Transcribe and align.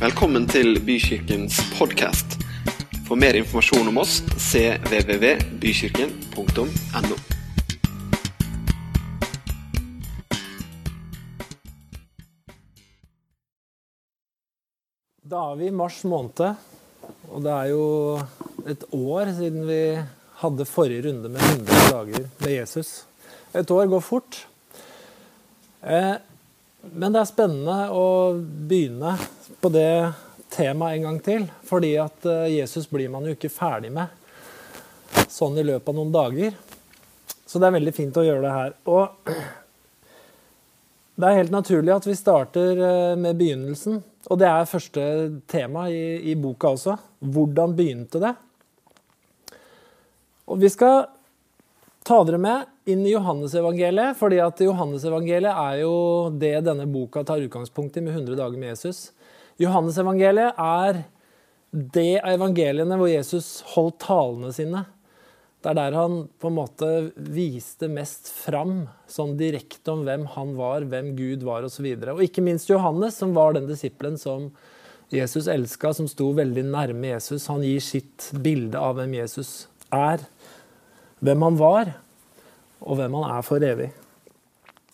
Velkommen 0.00 0.46
til 0.48 0.78
Bykirkens 0.80 1.58
podkast. 1.76 2.40
For 3.04 3.20
mer 3.20 3.36
informasjon 3.36 3.84
om 3.90 3.98
oss 4.00 4.24
cvvvbykirken.no. 4.32 7.16
Da 15.20 15.36
er 15.50 15.60
vi 15.60 15.68
i 15.68 15.74
mars 15.82 16.00
måned, 16.08 16.56
og 17.28 17.44
det 17.44 17.52
er 17.58 17.68
jo 17.74 17.84
et 18.72 18.88
år 18.96 19.36
siden 19.36 19.68
vi 19.68 20.00
hadde 20.40 20.70
forrige 20.72 21.04
runde 21.10 21.28
med 21.28 21.44
100 21.44 21.92
dager 21.92 22.24
med 22.40 22.56
Jesus. 22.56 23.04
Et 23.52 23.68
år 23.68 23.84
går 23.92 24.00
fort. 24.08 24.48
Eh, 25.84 26.16
men 26.82 27.12
det 27.12 27.20
er 27.20 27.28
spennende 27.28 27.76
å 27.92 28.08
begynne 28.40 29.14
på 29.60 29.70
det 29.72 30.12
temaet 30.50 30.98
en 30.98 31.06
gang 31.08 31.20
til. 31.24 31.46
Fordi 31.68 31.92
at 32.00 32.26
eh, 32.28 32.48
Jesus 32.56 32.88
blir 32.90 33.10
man 33.12 33.26
jo 33.28 33.36
ikke 33.36 33.52
ferdig 33.52 33.92
med 33.94 34.16
sånn 35.30 35.58
i 35.60 35.66
løpet 35.66 35.90
av 35.92 35.98
noen 35.98 36.12
dager. 36.14 36.56
Så 37.46 37.60
det 37.60 37.68
er 37.68 37.76
veldig 37.76 37.94
fint 37.94 38.18
å 38.18 38.24
gjøre 38.24 38.44
det 38.46 38.54
her. 38.54 38.74
Og 38.90 39.30
det 41.20 41.28
er 41.28 41.40
helt 41.42 41.52
naturlig 41.54 41.94
at 41.94 42.08
vi 42.08 42.16
starter 42.18 42.84
eh, 42.88 43.16
med 43.20 43.38
begynnelsen. 43.38 44.00
Og 44.30 44.40
det 44.40 44.48
er 44.48 44.68
første 44.68 45.04
tema 45.50 45.88
i, 45.92 46.32
i 46.32 46.36
boka 46.38 46.74
også. 46.74 46.96
Hvordan 47.20 47.74
begynte 47.76 48.22
det? 48.22 48.34
Og 50.50 50.60
vi 50.60 50.70
skal 50.72 51.04
ta 52.06 52.20
dere 52.24 52.40
med 52.40 52.90
inn 52.90 53.02
i 53.04 53.12
Johannesevangeliet, 53.12 54.16
fordi 54.18 54.40
at 54.42 54.60
Johannesevangeliet 54.64 55.52
er 55.52 55.80
jo 55.82 55.94
det 56.32 56.56
denne 56.66 56.88
boka 56.90 57.22
tar 57.26 57.42
utgangspunkt 57.44 57.98
i 58.00 58.04
med 58.04 58.16
100 58.16 58.38
dager 58.40 58.60
med 58.60 58.72
Jesus. 58.72 59.10
Johannesevangeliet 59.60 60.56
er 60.56 61.02
det 61.70 62.22
av 62.22 62.32
evangeliene 62.34 62.96
hvor 62.98 63.10
Jesus 63.10 63.60
holdt 63.74 64.00
talene 64.02 64.50
sine. 64.54 64.86
Det 65.60 65.74
er 65.74 65.76
der 65.76 65.96
han 65.98 66.22
på 66.40 66.48
en 66.48 66.56
måte 66.56 66.88
viste 67.20 67.90
mest 67.92 68.30
fram 68.32 68.86
sånn 69.10 69.34
direkte 69.38 69.92
om 69.92 70.06
hvem 70.06 70.24
han 70.34 70.54
var, 70.56 70.86
hvem 70.88 71.12
Gud 71.18 71.44
var 71.44 71.66
osv. 71.68 71.84
Og, 71.84 72.06
så 72.06 72.14
og 72.14 72.22
ikke 72.24 72.44
minst 72.44 72.72
Johannes, 72.72 73.18
som 73.20 73.36
var 73.36 73.54
den 73.54 73.68
disippelen 73.68 74.16
som 74.18 74.48
Jesus 75.12 75.50
elska, 75.50 75.92
som 75.92 76.08
sto 76.08 76.30
veldig 76.38 76.64
nærme 76.70 77.12
Jesus. 77.12 77.50
Han 77.52 77.64
gir 77.66 77.82
sitt 77.84 78.30
bilde 78.40 78.80
av 78.80 78.96
hvem 78.96 79.18
Jesus 79.18 79.68
er, 79.92 80.24
hvem 81.20 81.42
han 81.42 81.58
var, 81.60 81.92
og 82.80 82.96
hvem 82.96 83.14
han 83.20 83.36
er 83.36 83.44
for 83.44 83.64
evig. 83.64 83.90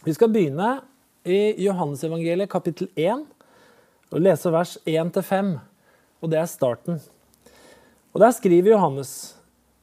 Vi 0.07 0.15
skal 0.15 0.31
begynne 0.31 0.81
i 1.27 1.55
Johannesevangeliet 1.65 2.51
kapittel 2.51 2.91
1 2.95 3.25
og 4.13 4.23
lese 4.23 4.53
vers 4.55 4.77
1-5. 4.87 5.57
Og 6.23 6.31
det 6.33 6.39
er 6.41 6.51
starten. 6.51 7.01
Og 8.15 8.21
Der 8.21 8.31
skriver 8.31 8.73
Johannes 8.73 9.37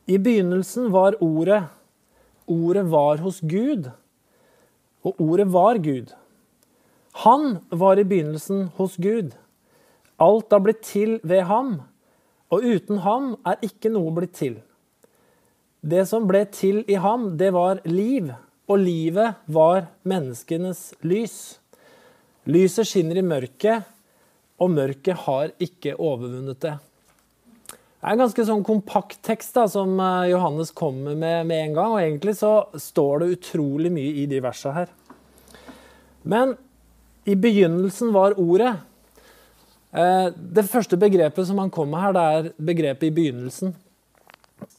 i 0.07 0.17
begynnelsen 0.17 0.91
var 0.91 1.15
Ordet. 1.21 1.63
Ordet 2.47 2.91
var 2.91 3.21
hos 3.23 3.39
Gud, 3.39 3.89
og 5.03 5.21
Ordet 5.21 5.53
var 5.53 5.77
Gud. 5.77 6.11
Han 7.23 7.59
var 7.71 7.99
i 7.99 8.03
begynnelsen 8.03 8.67
hos 8.75 8.97
Gud. 8.97 9.31
Alt 10.19 10.51
har 10.51 10.59
blitt 10.59 10.81
til 10.83 11.19
ved 11.23 11.41
ham, 11.47 11.81
og 12.49 12.63
uten 12.63 12.97
ham 13.05 13.35
er 13.45 13.61
ikke 13.63 13.93
noe 13.93 14.11
blitt 14.11 14.35
til. 14.35 14.57
Det 15.83 16.05
som 16.07 16.23
ble 16.29 16.45
til 16.47 16.85
i 16.87 16.95
ham, 16.95 17.33
det 17.35 17.49
var 17.51 17.81
liv, 17.83 18.29
og 18.71 18.79
livet 18.79 19.35
var 19.51 19.89
menneskenes 20.07 20.93
lys. 21.03 21.57
Lyset 22.47 22.87
skinner 22.87 23.19
i 23.19 23.25
mørket, 23.25 23.83
og 24.63 24.71
mørket 24.71 25.25
har 25.25 25.51
ikke 25.59 25.97
overvunnet 25.97 26.61
det. 26.63 26.77
Det 27.67 28.07
er 28.07 28.15
en 28.15 28.21
ganske 28.23 28.45
sånn 28.47 28.63
kompakt 28.67 29.19
tekst 29.27 29.55
da, 29.55 29.65
som 29.71 29.95
eh, 29.99 30.29
Johannes 30.31 30.71
kommer 30.75 31.15
med 31.19 31.47
med 31.47 31.65
en 31.65 31.75
gang. 31.75 31.95
Og 31.95 32.01
egentlig 32.01 32.35
så 32.39 32.53
står 32.75 33.23
det 33.23 33.29
utrolig 33.37 33.91
mye 33.95 34.23
i 34.23 34.25
de 34.27 34.39
versene 34.43 34.75
her. 34.75 34.91
Men 36.23 36.55
i 37.27 37.35
begynnelsen 37.39 38.11
var 38.15 38.35
ordet. 38.39 38.73
Eh, 39.91 40.31
det 40.35 40.67
første 40.67 40.99
begrepet 40.99 41.47
som 41.47 41.59
han 41.63 41.71
kom 41.71 41.91
med 41.91 42.03
her, 42.03 42.15
det 42.15 42.23
er 42.23 42.51
begrepet 42.71 43.07
'i 43.07 43.15
begynnelsen'. 43.19 43.75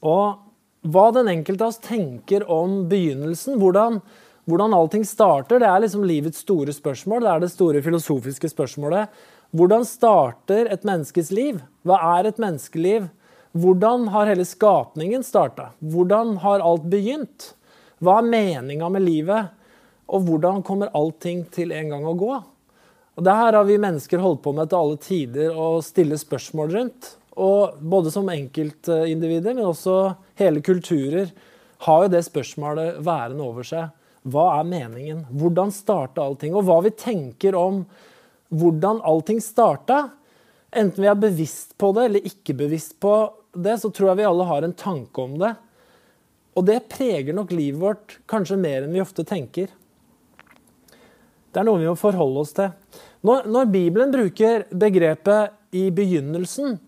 Og 0.01 0.44
hva 0.85 1.09
den 1.17 1.31
enkelte 1.33 1.65
av 1.65 1.73
oss 1.73 1.81
tenker 1.81 2.45
om 2.51 2.83
begynnelsen, 2.91 3.57
hvordan, 3.61 4.01
hvordan 4.45 4.77
allting 4.77 5.05
starter, 5.09 5.63
det 5.63 5.69
er 5.69 5.81
liksom 5.85 6.05
livets 6.05 6.43
store 6.45 6.75
spørsmål. 6.77 7.25
Det 7.25 7.33
er 7.33 7.45
det 7.45 7.53
store 7.55 7.83
filosofiske 7.85 8.51
spørsmålet. 8.53 9.13
Hvordan 9.55 9.87
starter 9.89 10.69
et 10.69 10.85
menneskes 10.85 11.31
liv? 11.33 11.63
Hva 11.87 12.01
er 12.19 12.29
et 12.29 12.41
menneskeliv? 12.43 13.09
Hvordan 13.55 14.09
har 14.13 14.29
hele 14.29 14.45
skapningen 14.45 15.25
starta? 15.25 15.71
Hvordan 15.79 16.37
har 16.43 16.65
alt 16.65 16.89
begynt? 16.91 17.53
Hva 18.03 18.19
er 18.19 18.29
meninga 18.29 18.91
med 18.91 19.07
livet? 19.07 19.55
Og 20.11 20.27
hvordan 20.27 20.61
kommer 20.67 20.93
allting 20.93 21.47
til 21.55 21.73
en 21.73 21.95
gang 21.95 22.05
å 22.05 22.17
gå? 22.19 22.33
Og 23.15 23.23
Det 23.25 23.37
her 23.39 23.55
har 23.55 23.65
vi 23.65 23.79
mennesker 23.79 24.19
holdt 24.19 24.43
på 24.43 24.53
med 24.53 24.69
til 24.69 24.81
alle 24.83 24.99
tider 25.01 25.55
å 25.55 25.79
stille 25.87 26.19
spørsmål 26.19 26.75
rundt. 26.75 27.15
Og 27.39 27.79
Både 27.81 28.11
som 28.11 28.29
enkeltindivider, 28.29 29.55
men 29.55 29.71
også 29.71 30.17
hele 30.41 30.63
kulturer 30.65 31.31
har 31.85 32.05
jo 32.05 32.13
det 32.13 32.25
spørsmålet 32.27 33.01
værende 33.05 33.45
over 33.45 33.67
seg. 33.67 33.93
Hva 34.25 34.47
er 34.59 34.69
meningen? 34.69 35.25
Hvordan 35.31 35.73
starta 35.75 36.25
allting? 36.25 36.55
Og 36.57 36.65
hva 36.65 36.81
vi 36.87 36.95
tenker 36.97 37.57
om 37.59 37.83
hvordan 38.55 39.03
allting 39.05 39.41
starta. 39.45 40.09
Enten 40.75 41.05
vi 41.05 41.11
er 41.11 41.21
bevisst 41.21 41.77
på 41.79 41.93
det 41.97 42.09
eller 42.09 42.29
ikke 42.31 42.57
bevisst 42.65 42.97
på 43.03 43.15
det, 43.55 43.77
så 43.81 43.91
tror 43.91 44.13
jeg 44.13 44.23
vi 44.23 44.29
alle 44.29 44.49
har 44.49 44.67
en 44.67 44.77
tanke 44.77 45.23
om 45.23 45.37
det. 45.39 45.53
Og 46.55 46.67
det 46.67 46.87
preger 46.91 47.35
nok 47.35 47.53
livet 47.55 47.83
vårt 47.83 48.19
kanskje 48.31 48.59
mer 48.59 48.85
enn 48.85 48.95
vi 48.95 49.03
ofte 49.03 49.27
tenker. 49.27 49.69
Det 51.55 51.61
er 51.61 51.67
noe 51.67 51.79
vi 51.79 51.87
må 51.87 51.95
forholde 51.99 52.43
oss 52.43 52.55
til. 52.57 52.73
Når, 53.25 53.47
når 53.51 53.71
Bibelen 53.71 54.11
bruker 54.15 54.67
begrepet 54.71 55.55
'i 55.75 55.91
begynnelsen', 55.91 56.79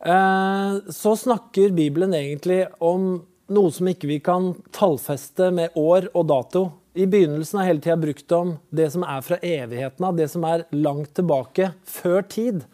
så 0.00 1.10
snakker 1.16 1.74
Bibelen 1.76 2.14
egentlig 2.16 2.62
om 2.80 3.18
noe 3.52 3.72
som 3.74 3.88
ikke 3.90 4.08
vi 4.08 4.16
kan 4.24 4.54
tallfeste 4.72 5.50
med 5.52 5.76
år 5.76 6.06
og 6.14 6.24
dato 6.30 6.62
i 6.94 7.06
begynnelsen 7.06 7.60
har 7.60 7.68
hele 7.68 7.82
tida 7.82 7.96
brukt 7.96 8.32
om 8.34 8.54
det 8.74 8.88
som 8.90 9.04
er 9.06 9.20
fra 9.22 9.38
evigheten 9.46 10.06
av, 10.06 10.16
det 10.18 10.26
som 10.32 10.44
er 10.46 10.64
langt 10.74 11.12
tilbake, 11.14 11.70
før 11.86 12.24
tid. 12.26 12.64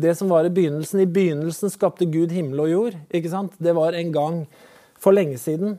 Det 0.00 0.14
som 0.18 0.30
var 0.32 0.48
i 0.48 0.52
begynnelsen. 0.54 1.04
I 1.04 1.10
begynnelsen 1.10 1.70
skapte 1.70 2.08
Gud 2.08 2.32
himmel 2.34 2.64
og 2.64 2.70
jord. 2.72 2.96
ikke 3.14 3.30
sant? 3.30 3.52
Det 3.58 3.74
var 3.76 3.94
en 3.94 4.12
gang 4.14 4.38
for 4.98 5.14
lenge 5.14 5.38
siden. 5.38 5.76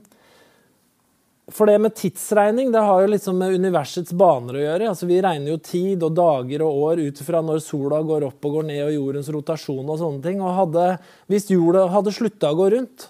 For 1.54 1.70
det 1.70 1.78
med 1.78 1.94
tidsregning 1.94 2.72
det 2.74 2.82
har 2.82 3.04
jo 3.04 3.10
liksom 3.12 3.38
med 3.38 3.54
universets 3.60 4.14
baner 4.18 4.58
å 4.58 4.64
gjøre. 4.64 4.88
Altså 4.90 5.06
Vi 5.06 5.20
regner 5.22 5.52
jo 5.52 5.60
tid 5.62 6.04
og 6.06 6.16
dager 6.18 6.64
og 6.66 6.80
år 6.88 7.02
ut 7.06 7.22
fra 7.22 7.42
når 7.46 7.62
sola 7.62 8.00
går 8.06 8.26
opp 8.26 8.48
og 8.50 8.58
går 8.58 8.66
ned, 8.72 8.82
og 8.88 8.96
jordens 8.96 9.30
rotasjon 9.34 9.84
og 9.86 10.00
sånne 10.02 10.24
ting. 10.26 10.42
Og 10.42 10.58
hadde, 10.58 10.88
Hvis 11.30 11.52
jorda 11.54 11.86
hadde 11.94 12.16
slutta 12.16 12.50
å 12.50 12.58
gå 12.58 12.72
rundt, 12.74 13.10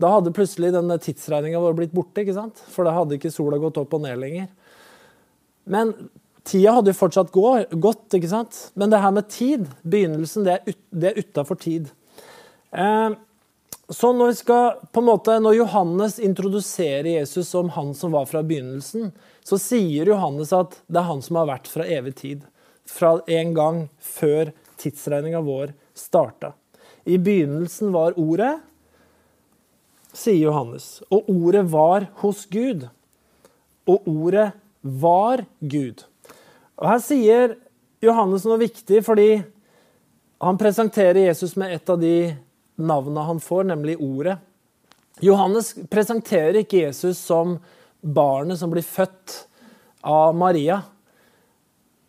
da 0.00 0.14
hadde 0.14 0.32
plutselig 0.32 0.70
denne 0.72 0.96
tidsregninga 1.02 1.60
vår 1.60 1.74
blitt 1.76 1.96
borte, 1.96 2.22
ikke 2.22 2.38
sant? 2.38 2.62
for 2.72 2.86
da 2.86 2.94
hadde 2.96 3.18
ikke 3.18 3.32
sola 3.34 3.58
gått 3.60 3.80
opp 3.82 3.98
og 3.98 4.04
ned 4.06 4.16
lenger. 4.22 4.46
Men 5.68 5.92
tida 6.46 6.76
hadde 6.78 6.94
jo 6.94 7.00
fortsatt 7.00 7.34
gått, 7.34 8.06
ikke 8.16 8.30
sant? 8.30 8.60
Men 8.78 8.94
det 8.94 9.02
her 9.02 9.12
med 9.12 9.28
tid, 9.28 9.66
begynnelsen, 9.82 10.46
det 10.46 10.54
er, 10.54 10.70
ut, 10.70 11.02
er 11.10 11.20
utafor 11.20 11.58
tid. 11.60 11.90
Eh, 12.72 13.18
så 13.90 14.12
når, 14.14 14.36
skal, 14.38 14.78
måte, 15.02 15.34
når 15.42 15.56
Johannes 15.58 16.20
introduserer 16.22 17.08
Jesus 17.10 17.48
som 17.50 17.72
han 17.74 17.90
som 17.98 18.12
var 18.14 18.28
fra 18.30 18.42
begynnelsen, 18.46 19.10
så 19.42 19.58
sier 19.58 20.06
Johannes 20.12 20.52
at 20.54 20.76
det 20.86 21.00
er 21.00 21.08
han 21.08 21.22
som 21.26 21.40
har 21.40 21.48
vært 21.50 21.70
fra 21.70 21.86
evig 21.90 22.14
tid. 22.20 22.44
Fra 22.86 23.16
en 23.26 23.54
gang 23.56 23.80
før 23.98 24.52
tidsregninga 24.78 25.40
vår 25.42 25.72
starta. 25.98 26.52
I 27.02 27.18
begynnelsen 27.18 27.90
var 27.94 28.14
Ordet, 28.20 28.60
sier 30.14 30.38
Johannes. 30.38 31.00
Og 31.10 31.26
ordet 31.30 31.64
var 31.72 32.06
hos 32.22 32.44
Gud. 32.50 32.86
Og 33.90 34.06
ordet 34.06 34.52
var 34.82 35.42
Gud. 35.58 36.04
Og 36.78 36.86
Her 36.92 37.02
sier 37.02 37.56
Johannes 38.04 38.46
noe 38.46 38.60
viktig, 38.62 39.02
fordi 39.06 39.42
han 40.40 40.60
presenterer 40.60 41.26
Jesus 41.26 41.56
med 41.58 41.74
et 41.74 41.92
av 41.92 41.98
de 42.00 42.14
navnene 42.80 43.26
han 43.28 43.42
får, 43.42 43.68
nemlig 43.72 43.98
Ordet. 44.00 44.38
Johannes 45.20 45.74
presenterer 45.92 46.62
ikke 46.62 46.86
Jesus 46.86 47.18
som 47.20 47.58
barnet 48.00 48.60
som 48.60 48.72
blir 48.72 48.86
født 48.86 49.36
av 50.00 50.34
Maria. 50.36 50.80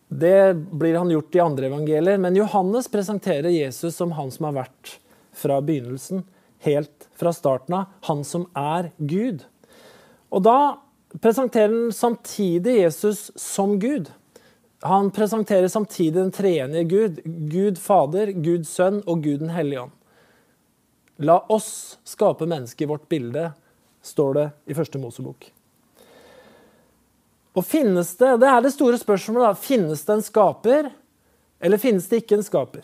Det 0.08 0.54
blir 0.56 0.96
han 1.00 1.12
gjort 1.12 1.36
i 1.36 1.44
andre 1.44 1.68
evangelier, 1.68 2.20
men 2.20 2.36
Johannes 2.36 2.88
presenterer 2.92 3.52
Jesus 3.52 3.96
som 3.96 4.16
han 4.16 4.32
som 4.32 4.48
har 4.50 4.62
vært 4.64 4.96
fra 5.36 5.60
begynnelsen 5.64 6.24
helt 6.62 7.08
fra 7.18 7.34
starten 7.34 7.76
av, 7.76 7.92
han 8.08 8.24
som 8.28 8.46
er 8.58 8.92
Gud. 8.98 9.44
Og 10.32 10.44
da 10.46 10.58
presenterer 11.20 11.74
han 11.74 11.96
samtidig 11.96 12.78
Jesus 12.82 13.30
som 13.40 13.80
Gud. 13.80 14.12
Han 14.82 15.12
presenterer 15.12 15.68
samtidig 15.68 16.18
den 16.18 16.32
treenige 16.34 16.84
Gud. 16.84 17.20
Gud 17.26 17.80
Fader, 17.82 18.32
Gud 18.32 18.68
Sønn 18.68 19.02
og 19.06 19.24
Gud 19.26 19.44
den 19.44 19.54
hellige 19.54 19.88
ånd. 19.88 19.98
La 21.22 21.38
oss 21.54 22.00
skape 22.04 22.48
mennesket 22.50 22.86
i 22.86 22.90
vårt 22.90 23.10
bilde, 23.10 23.52
står 24.02 24.34
det 24.34 24.46
i 24.66 24.78
første 24.78 24.98
Mosebok. 24.98 25.52
Og 27.52 27.66
finnes 27.68 28.16
det 28.18 28.32
Det 28.42 28.48
er 28.48 28.62
det 28.64 28.72
store 28.74 28.98
spørsmålet. 28.98 29.44
da, 29.44 29.54
Finnes 29.54 30.06
det 30.06 30.14
en 30.16 30.24
skaper, 30.26 30.92
eller 31.62 31.78
finnes 31.78 32.08
det 32.08 32.24
ikke 32.24 32.40
en 32.40 32.48
skaper? 32.48 32.82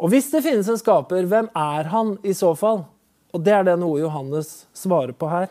Og 0.00 0.10
hvis 0.10 0.30
det 0.32 0.42
finnes 0.42 0.68
en 0.68 0.80
skaper, 0.80 1.22
hvem 1.22 1.48
er 1.54 1.84
han 1.92 2.18
i 2.24 2.32
så 2.32 2.50
fall? 2.56 2.84
Og 3.32 3.44
det 3.44 3.52
er 3.52 3.62
det 3.64 3.78
noe 3.78 4.00
Johannes 4.00 4.66
svarer 4.74 5.12
på 5.12 5.28
her. 5.30 5.48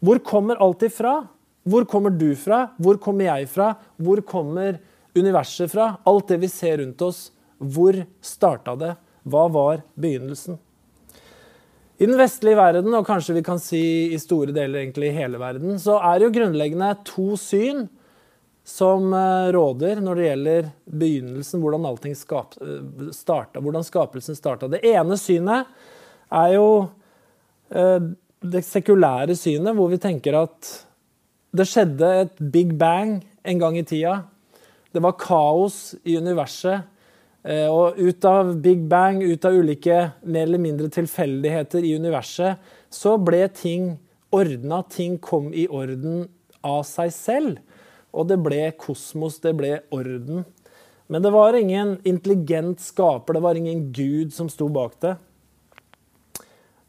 Hvor 0.00 0.18
kommer 0.18 0.56
alt 0.58 0.82
ifra? 0.82 1.28
Hvor 1.62 1.84
kommer 1.84 2.10
du 2.10 2.34
fra? 2.34 2.72
Hvor 2.82 2.98
kommer 2.98 3.24
jeg 3.24 3.48
fra? 3.48 3.76
Hvor 3.96 4.20
kommer 4.26 4.80
universet 5.14 5.70
fra? 5.70 5.98
Alt 6.04 6.28
det 6.28 6.40
vi 6.40 6.48
ser 6.48 6.78
rundt 6.82 7.00
oss. 7.02 7.30
Hvor 7.60 7.94
starta 8.20 8.74
det? 8.74 8.96
Hva 9.22 9.46
var 9.52 9.84
begynnelsen? 9.94 10.58
I 12.00 12.06
den 12.08 12.16
vestlige 12.18 12.58
verden, 12.58 12.94
og 12.96 13.06
kanskje 13.06 13.36
vi 13.36 13.44
kan 13.46 13.60
si 13.62 13.82
i 14.14 14.20
store 14.20 14.54
deler 14.54 14.80
egentlig 14.80 15.10
i 15.10 15.16
hele 15.16 15.40
verden, 15.40 15.76
så 15.80 15.98
er 16.00 16.18
det 16.18 16.28
jo 16.28 16.36
grunnleggende 16.38 16.94
to 17.06 17.34
syn 17.40 17.84
som 18.64 19.12
eh, 19.12 19.50
råder 19.54 20.00
når 20.02 20.18
det 20.18 20.26
gjelder 20.26 20.70
begynnelsen, 20.86 21.62
hvordan 21.62 21.86
allting 21.88 22.16
starta, 22.16 23.60
hvordan 23.60 23.86
skapelsen 23.86 24.38
starta. 24.38 24.70
Det 24.70 24.82
ene 24.86 25.18
synet 25.20 25.70
er 26.32 26.54
jo 26.56 26.68
eh, 27.74 28.10
det 28.42 28.64
sekulære 28.66 29.36
synet, 29.38 29.74
hvor 29.76 29.90
vi 29.92 30.00
tenker 30.02 30.38
at 30.42 30.72
det 31.52 31.68
skjedde 31.68 32.12
et 32.22 32.38
big 32.54 32.72
bang 32.78 33.18
en 33.44 33.60
gang 33.60 33.76
i 33.78 33.84
tida. 33.86 34.22
Det 34.92 35.02
var 35.02 35.18
kaos 35.20 35.92
i 36.04 36.16
universet. 36.16 36.88
Eh, 37.42 37.66
og 37.66 37.98
ut 37.98 38.24
av 38.28 38.54
big 38.62 38.84
bang, 38.90 39.18
ut 39.22 39.44
av 39.44 39.56
ulike 39.58 39.98
mer 40.22 40.46
eller 40.46 40.62
mindre 40.62 40.90
tilfeldigheter 40.94 41.82
i 41.82 41.96
universet, 41.98 42.60
så 42.90 43.16
ble 43.18 43.42
ting 43.56 43.96
ordna. 44.30 44.82
Ting 44.86 45.18
kom 45.18 45.50
i 45.54 45.66
orden 45.66 46.28
av 46.62 46.84
seg 46.86 47.10
selv. 47.14 47.58
Og 48.12 48.28
det 48.30 48.38
ble 48.44 48.68
kosmos, 48.78 49.40
det 49.42 49.56
ble 49.58 49.80
orden. 49.94 50.44
Men 51.10 51.24
det 51.24 51.32
var 51.34 51.56
ingen 51.58 51.96
intelligent 52.08 52.80
skaper, 52.80 53.34
det 53.34 53.44
var 53.44 53.58
ingen 53.58 53.90
gud 53.92 54.32
som 54.32 54.48
sto 54.48 54.68
bak 54.72 54.94
det. 55.02 55.16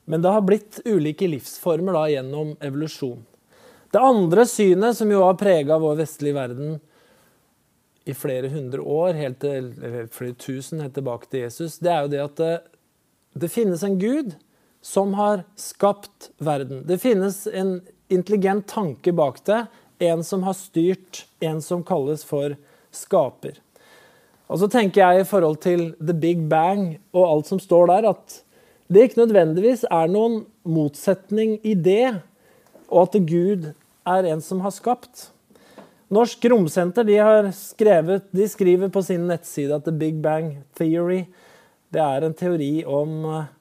Men 0.06 0.22
det 0.22 0.32
har 0.36 0.44
blitt 0.46 0.82
ulike 0.86 1.28
livsformer 1.32 1.96
da, 1.96 2.04
gjennom 2.12 2.54
evolusjon. 2.64 3.24
Det 3.94 4.02
andre 4.02 4.46
synet, 4.50 4.98
som 4.98 5.12
jo 5.12 5.22
har 5.24 5.38
prega 5.40 5.80
vår 5.80 6.02
vestlige 6.04 6.38
verden 6.38 6.78
i 8.06 8.14
flere 8.14 8.50
hundre 8.52 8.82
år, 8.82 9.14
helt 9.16 9.40
til, 9.40 9.70
flere 10.12 10.36
tusen 10.40 10.82
helt 10.84 10.96
tilbake 10.98 11.30
til 11.32 11.46
Jesus, 11.46 11.78
det 11.80 11.92
er 11.92 12.02
jo 12.04 12.12
det 12.12 12.24
at 12.24 12.42
det, 12.42 12.54
det 13.46 13.52
finnes 13.52 13.84
en 13.84 14.00
gud 14.00 14.36
som 14.84 15.14
har 15.16 15.46
skapt 15.56 16.32
verden. 16.44 16.84
Det 16.88 17.00
finnes 17.00 17.46
en 17.48 17.78
intelligent 18.12 18.68
tanke 18.68 19.14
bak 19.16 19.40
det. 19.48 19.66
En 20.04 20.24
som 20.28 20.44
har 20.44 20.58
styrt, 20.60 21.24
en 21.40 21.62
som 21.64 21.84
kalles 21.88 22.26
for 22.28 22.58
skaper. 22.94 23.62
Og 24.52 24.60
så 24.60 24.68
tenker 24.70 25.02
jeg 25.02 25.24
i 25.24 25.28
forhold 25.30 25.62
til 25.64 25.94
the 26.04 26.14
big 26.14 26.44
bang 26.52 26.98
og 27.16 27.24
alt 27.26 27.50
som 27.50 27.62
står 27.64 27.88
der, 27.94 28.10
at 28.12 28.42
det 28.92 29.08
ikke 29.08 29.24
nødvendigvis 29.24 29.86
er 29.88 30.12
noen 30.12 30.44
motsetning 30.68 31.56
i 31.66 31.74
det, 31.74 32.20
og 32.92 33.08
at 33.08 33.16
Gud 33.26 33.72
er 34.06 34.28
en 34.30 34.44
som 34.44 34.62
har 34.62 34.76
skapt. 34.76 35.32
Norsk 36.14 36.46
Romsenter 36.52 37.08
de 37.08 37.18
skrevet, 37.58 38.28
de 38.32 38.46
skriver 38.50 38.92
på 38.94 39.02
sin 39.06 39.26
nettside 39.30 39.74
at 39.74 39.86
The 39.88 39.94
Big 39.98 40.20
Bang 40.22 40.60
Theory 40.78 41.24
det 41.94 42.02
er 42.02 42.26
en 42.26 42.34
teori 42.34 42.72
om 42.90 43.12
eh, 43.30 43.52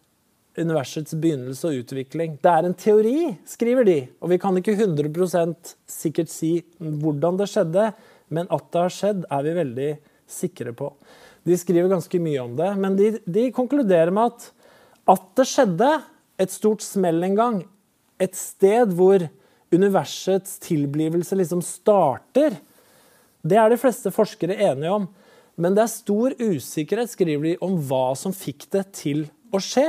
universets 0.63 1.15
begynnelse 1.21 1.69
og 1.69 1.83
utvikling. 1.83 2.39
Det 2.41 2.53
er 2.53 2.69
en 2.69 2.77
teori, 2.79 3.17
skriver 3.49 3.89
de, 3.89 3.99
og 4.21 4.33
vi 4.33 4.39
kan 4.41 4.57
ikke 4.57 4.77
100 4.77 5.69
sikkert 5.89 6.33
si 6.33 6.55
hvordan 6.79 7.41
det 7.41 7.51
skjedde, 7.53 7.91
men 8.33 8.49
at 8.49 8.71
det 8.73 8.81
har 8.81 8.97
skjedd, 8.97 9.27
er 9.29 9.45
vi 9.45 9.59
veldig 9.59 9.91
sikre 10.33 10.73
på. 10.77 10.89
De 11.45 11.59
skriver 11.59 11.91
ganske 11.93 12.21
mye 12.23 12.41
om 12.41 12.57
det, 12.57 12.71
men 12.81 12.97
de, 12.97 13.11
de 13.27 13.51
konkluderer 13.53 14.13
med 14.15 14.33
at 14.33 14.51
at 15.11 15.23
det 15.35 15.49
skjedde 15.51 15.89
et 16.39 16.53
stort 16.55 16.85
smell 16.85 17.25
en 17.27 17.35
gang, 17.35 17.57
et 18.23 18.37
sted 18.39 18.93
hvor 18.95 19.25
universets 19.73 20.59
tilblivelse 20.63 21.37
liksom 21.39 21.63
starter, 21.65 22.59
det 23.43 23.59
er 23.59 23.73
de 23.73 23.81
fleste 23.81 24.13
forskere 24.15 24.59
enige 24.71 24.95
om. 24.95 25.09
Men 25.61 25.75
det 25.77 25.85
er 25.85 25.93
stor 25.93 26.35
usikkerhet, 26.39 27.11
skriver 27.13 27.51
de, 27.51 27.57
om 27.65 27.77
hva 27.89 28.13
som 28.19 28.35
fikk 28.35 28.69
det 28.73 28.87
til 28.97 29.27
å 29.53 29.61
skje. 29.63 29.89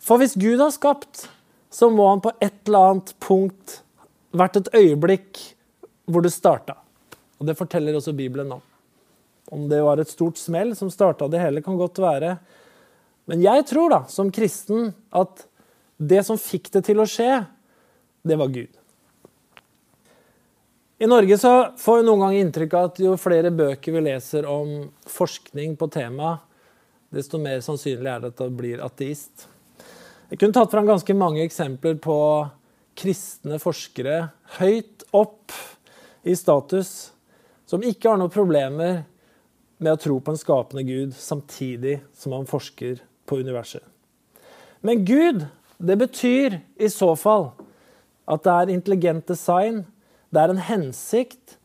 For 0.00 0.20
hvis 0.20 0.34
Gud 0.40 0.62
har 0.62 0.72
skapt, 0.74 1.28
så 1.70 1.90
må 1.92 2.08
han 2.08 2.22
på 2.24 2.32
et 2.42 2.56
eller 2.66 2.94
annet 2.94 3.12
punkt 3.22 3.80
vært 4.34 4.58
et 4.58 4.72
øyeblikk 4.74 5.42
hvor 6.10 6.24
det 6.24 6.32
starta. 6.34 6.74
Og 7.38 7.46
det 7.46 7.58
forteller 7.58 7.94
også 7.96 8.16
Bibelen 8.16 8.50
om. 8.56 8.64
Om 9.50 9.68
det 9.70 9.80
var 9.82 10.00
et 10.00 10.10
stort 10.10 10.38
smell 10.38 10.74
som 10.78 10.90
starta 10.92 11.28
det 11.30 11.42
hele, 11.42 11.62
kan 11.62 11.78
godt 11.78 12.00
være. 12.02 12.34
Men 13.30 13.42
jeg 13.44 13.66
tror, 13.70 13.92
da, 13.92 14.00
som 14.10 14.32
kristen, 14.34 14.90
at 15.14 15.46
det 16.00 16.24
som 16.26 16.38
fikk 16.40 16.70
det 16.74 16.84
til 16.88 17.02
å 17.02 17.08
skje, 17.08 17.44
det 18.22 18.36
var 18.36 18.48
Gud. 18.52 18.76
I 21.00 21.06
Norge 21.08 21.38
så 21.40 21.52
får 21.80 21.96
vi 21.96 22.04
noen 22.04 22.20
ganger 22.26 22.44
inntrykk 22.44 22.74
av 22.76 22.90
at 22.90 22.98
jo 23.00 23.14
flere 23.16 23.52
bøker 23.56 23.94
vi 23.94 24.02
leser 24.04 24.44
om 24.44 24.82
forskning 25.08 25.78
på 25.80 25.88
temaet, 25.88 26.42
desto 27.10 27.40
mer 27.40 27.62
sannsynlig 27.64 28.10
er 28.10 28.20
det 28.20 28.34
at 28.34 28.42
det 28.42 28.50
blir 28.58 28.82
ateist. 28.84 29.46
Jeg 30.30 30.38
kunne 30.38 30.54
tatt 30.54 30.70
fram 30.70 30.86
ganske 30.86 31.16
mange 31.16 31.40
eksempler 31.42 31.96
på 31.98 32.18
kristne 33.00 33.56
forskere 33.62 34.18
høyt 34.58 35.06
opp 35.16 35.56
i 36.28 36.36
status 36.36 36.92
som 37.70 37.82
ikke 37.86 38.12
har 38.12 38.20
noen 38.20 38.32
problemer 38.34 39.00
med 39.80 39.94
å 39.94 40.00
tro 40.04 40.18
på 40.20 40.34
en 40.34 40.38
skapende 40.38 40.84
Gud 40.84 41.16
samtidig 41.16 41.96
som 42.12 42.36
han 42.36 42.46
forsker 42.50 43.00
på 43.24 43.40
universet. 43.40 43.82
Men 44.84 45.04
Gud, 45.08 45.46
det 45.78 45.96
betyr 45.96 46.60
i 46.76 46.92
så 46.92 47.14
fall 47.16 47.50
at 48.30 48.44
det 48.46 48.56
er 48.56 48.74
intelligent 48.74 49.26
design, 49.28 49.84
det 50.30 50.42
er 50.42 50.52
en 50.52 50.62
hensikt, 50.62 51.56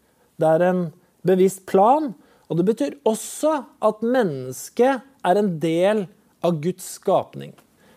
det 0.41 0.50
er 0.57 0.65
en 0.65 0.81
bevisst 1.25 1.65
plan. 1.69 2.13
Og 2.50 2.59
det 2.59 2.65
betyr 2.67 2.97
også 3.07 3.59
at 3.85 4.04
mennesket 4.06 5.06
er 5.25 5.40
en 5.40 5.56
del 5.61 6.06
av 6.45 6.59
Guds 6.61 6.85
skapning. 6.99 7.54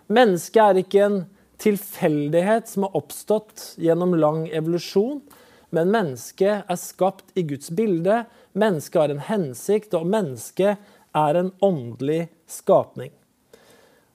Mennesket 0.08 0.62
er 0.62 0.80
ikke 0.80 1.02
en 1.04 1.18
tilfeldighet 1.60 2.70
som 2.70 2.86
har 2.86 2.96
oppstått 2.96 3.74
gjennom 3.82 4.14
lang 4.16 4.46
evolusjon, 4.54 5.20
men 5.74 5.92
mennesket 5.92 6.70
er 6.70 6.80
skapt 6.80 7.34
i 7.36 7.44
Guds 7.48 7.68
bilde. 7.76 8.22
Mennesket 8.56 9.02
har 9.02 9.12
en 9.12 9.26
hensikt, 9.26 9.92
og 9.92 10.08
mennesket 10.08 10.78
er 11.16 11.40
en 11.40 11.50
åndelig 11.64 12.28
skapning. 12.48 13.12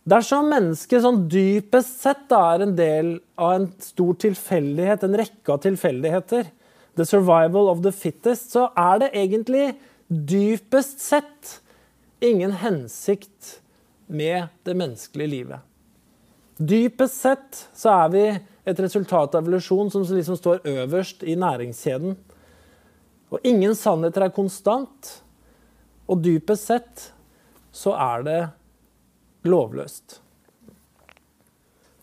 Dersom 0.04 0.50
mennesket 0.52 1.06
sånn 1.06 1.22
dypest 1.32 2.02
sett 2.04 2.26
da, 2.32 2.42
er 2.54 2.66
en 2.66 2.76
del 2.76 3.14
av 3.40 3.54
en 3.56 3.68
stor 3.80 4.18
tilfeldighet, 4.20 5.06
en 5.06 5.16
rekke 5.16 5.54
av 5.54 5.62
tilfeldigheter, 5.64 6.50
the 7.00 7.06
survival 7.08 7.70
of 7.72 7.82
the 7.86 7.92
fittest, 7.96 8.52
så 8.52 8.68
er 8.78 9.00
det 9.06 9.14
egentlig 9.16 9.70
dypest 10.08 11.00
sett 11.02 11.60
ingen 12.24 12.52
hensikt 12.60 13.62
med 14.12 14.52
det 14.68 14.76
menneskelige 14.78 15.32
livet. 15.32 15.64
Dypest 16.60 17.22
sett 17.24 17.64
så 17.74 17.96
er 18.04 18.12
vi 18.14 18.26
et 18.70 18.80
resultat 18.80 19.34
av 19.36 19.42
evolusjon 19.42 19.90
som 19.92 20.04
liksom 20.06 20.38
står 20.38 20.68
øverst 20.70 21.24
i 21.24 21.36
næringskjeden. 21.40 22.18
Og 23.34 23.48
ingen 23.48 23.76
sannheter 23.76 24.28
er 24.28 24.36
konstant. 24.36 25.10
Og 26.08 26.22
dypest 26.24 26.70
sett 26.70 27.08
så 27.74 27.96
er 27.98 28.28
det 28.28 28.40
lovløst. 29.48 30.20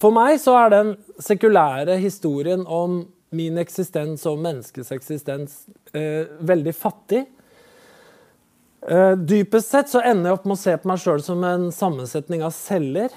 For 0.00 0.14
meg 0.16 0.38
så 0.40 0.54
er 0.62 0.70
den 0.72 0.94
sekulære 1.20 1.98
historien 2.00 2.62
om 2.64 3.02
min 3.36 3.58
eksistens 3.60 4.24
og 4.26 4.40
menneskets 4.42 4.90
eksistens 4.94 5.60
eh, 5.94 6.24
veldig 6.40 6.72
fattig. 6.74 7.26
Eh, 8.88 9.12
dypest 9.12 9.70
sett 9.70 9.92
så 9.92 10.00
ender 10.00 10.30
jeg 10.30 10.38
opp 10.38 10.48
med 10.48 10.56
å 10.56 10.62
se 10.62 10.76
på 10.80 10.88
meg 10.90 11.02
sjøl 11.02 11.20
som 11.24 11.44
en 11.46 11.68
sammensetning 11.74 12.42
av 12.46 12.54
celler. 12.56 13.12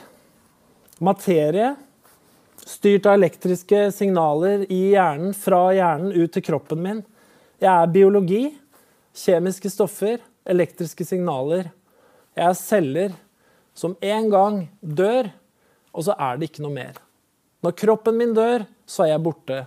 Materie. 1.03 1.73
Styrt 2.63 3.07
av 3.09 3.17
elektriske 3.17 3.87
signaler 3.95 4.67
i 4.71 4.93
hjernen, 4.93 5.33
fra 5.35 5.65
hjernen 5.75 6.13
ut 6.13 6.31
til 6.35 6.45
kroppen 6.45 6.83
min. 6.83 7.01
Jeg 7.63 7.71
er 7.71 7.95
biologi. 7.95 8.43
Kjemiske 9.17 9.71
stoffer. 9.71 10.19
Elektriske 10.45 11.07
signaler. 11.07 11.71
Jeg 12.35 12.49
er 12.49 12.59
celler 12.59 13.15
som 13.73 13.95
en 14.01 14.29
gang 14.29 14.59
dør, 14.81 15.31
og 15.93 16.05
så 16.07 16.15
er 16.17 16.37
det 16.37 16.49
ikke 16.49 16.65
noe 16.65 16.75
mer. 16.75 16.97
Når 17.63 17.77
kroppen 17.79 18.17
min 18.19 18.33
dør, 18.35 18.65
så 18.85 19.05
er 19.05 19.13
jeg 19.13 19.25
borte. 19.25 19.65